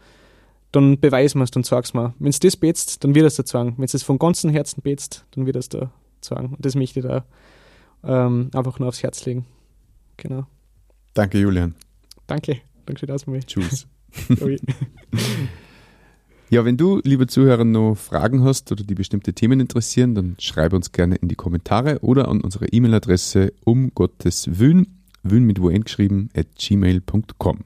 dann 0.73 0.99
beweis 0.99 1.35
mir 1.35 1.43
es 1.43 1.51
und 1.55 1.65
sag's 1.65 1.93
mir. 1.93 2.13
Wenn 2.19 2.29
es 2.29 2.39
das 2.39 2.57
betst, 2.57 3.03
dann 3.03 3.15
wird 3.15 3.25
es 3.25 3.35
da 3.35 3.45
sagen. 3.45 3.75
Wenn 3.77 3.85
es 3.85 3.93
das 3.93 4.03
von 4.03 4.19
ganzem 4.19 4.49
Herzen 4.49 4.81
betst, 4.81 5.25
dann 5.31 5.45
wird 5.45 5.55
es 5.55 5.69
da 5.69 5.91
sagen. 6.19 6.55
Und 6.55 6.65
das 6.65 6.75
möchte 6.75 6.99
ich 6.99 7.05
da 7.05 7.25
ähm, 8.03 8.49
einfach 8.53 8.79
nur 8.79 8.89
aufs 8.89 9.03
Herz 9.03 9.25
legen. 9.25 9.45
Genau. 10.17 10.45
Danke, 11.13 11.39
Julian. 11.39 11.75
Danke. 12.27 12.57
Danke 12.85 12.99
für 12.99 13.05
das. 13.05 13.25
Tschüss. 13.45 13.87
Ja, 16.49 16.63
wenn 16.65 16.77
du, 16.77 17.01
liebe 17.03 17.25
Zuhörer, 17.25 17.63
noch 17.63 17.95
Fragen 17.95 18.43
hast 18.43 18.71
oder 18.71 18.83
die 18.83 18.93
bestimmte 18.93 19.33
Themen 19.33 19.59
interessieren, 19.59 20.13
dann 20.13 20.35
schreibe 20.37 20.75
uns 20.75 20.91
gerne 20.91 21.15
in 21.15 21.27
die 21.27 21.33
Kommentare 21.33 21.97
oder 22.01 22.27
an 22.27 22.41
unsere 22.41 22.67
E-Mail-Adresse 22.67 23.53
um 23.65 23.91
Gottes 23.95 24.59
Wün, 24.59 24.85
Wün 25.23 25.45
mit 25.45 25.59
Wun 25.59 25.83
geschrieben, 25.83 26.29
at 26.35 26.45
gmail.com. 26.55 27.61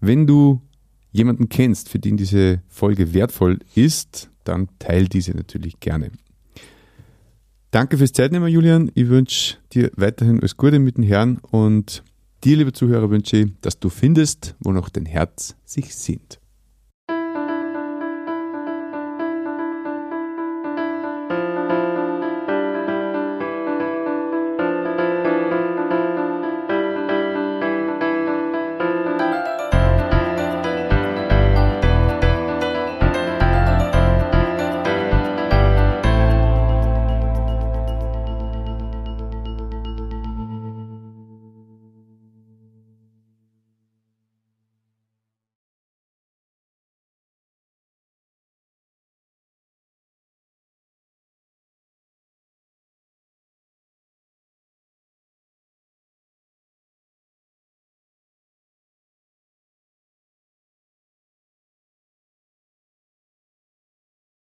Wenn 0.00 0.26
du 0.26 0.60
jemanden 1.16 1.48
kennst, 1.48 1.88
für 1.88 1.98
den 1.98 2.16
diese 2.16 2.62
Folge 2.68 3.14
wertvoll 3.14 3.58
ist, 3.74 4.30
dann 4.44 4.68
teil 4.78 5.08
diese 5.08 5.32
natürlich 5.32 5.80
gerne. 5.80 6.12
Danke 7.70 7.98
fürs 7.98 8.12
Zeitnehmen, 8.12 8.48
Julian. 8.48 8.90
Ich 8.94 9.08
wünsche 9.08 9.56
dir 9.72 9.90
weiterhin 9.96 10.38
alles 10.38 10.56
Gute 10.56 10.78
mit 10.78 10.96
den 10.96 11.04
Herren 11.04 11.38
und 11.50 12.02
dir, 12.44 12.56
liebe 12.56 12.72
Zuhörer, 12.72 13.10
wünsche 13.10 13.36
ich, 13.38 13.52
dass 13.60 13.80
du 13.80 13.88
findest, 13.88 14.54
wo 14.60 14.72
noch 14.72 14.88
dein 14.88 15.06
Herz 15.06 15.56
sich 15.64 15.94
sehnt. 15.94 16.38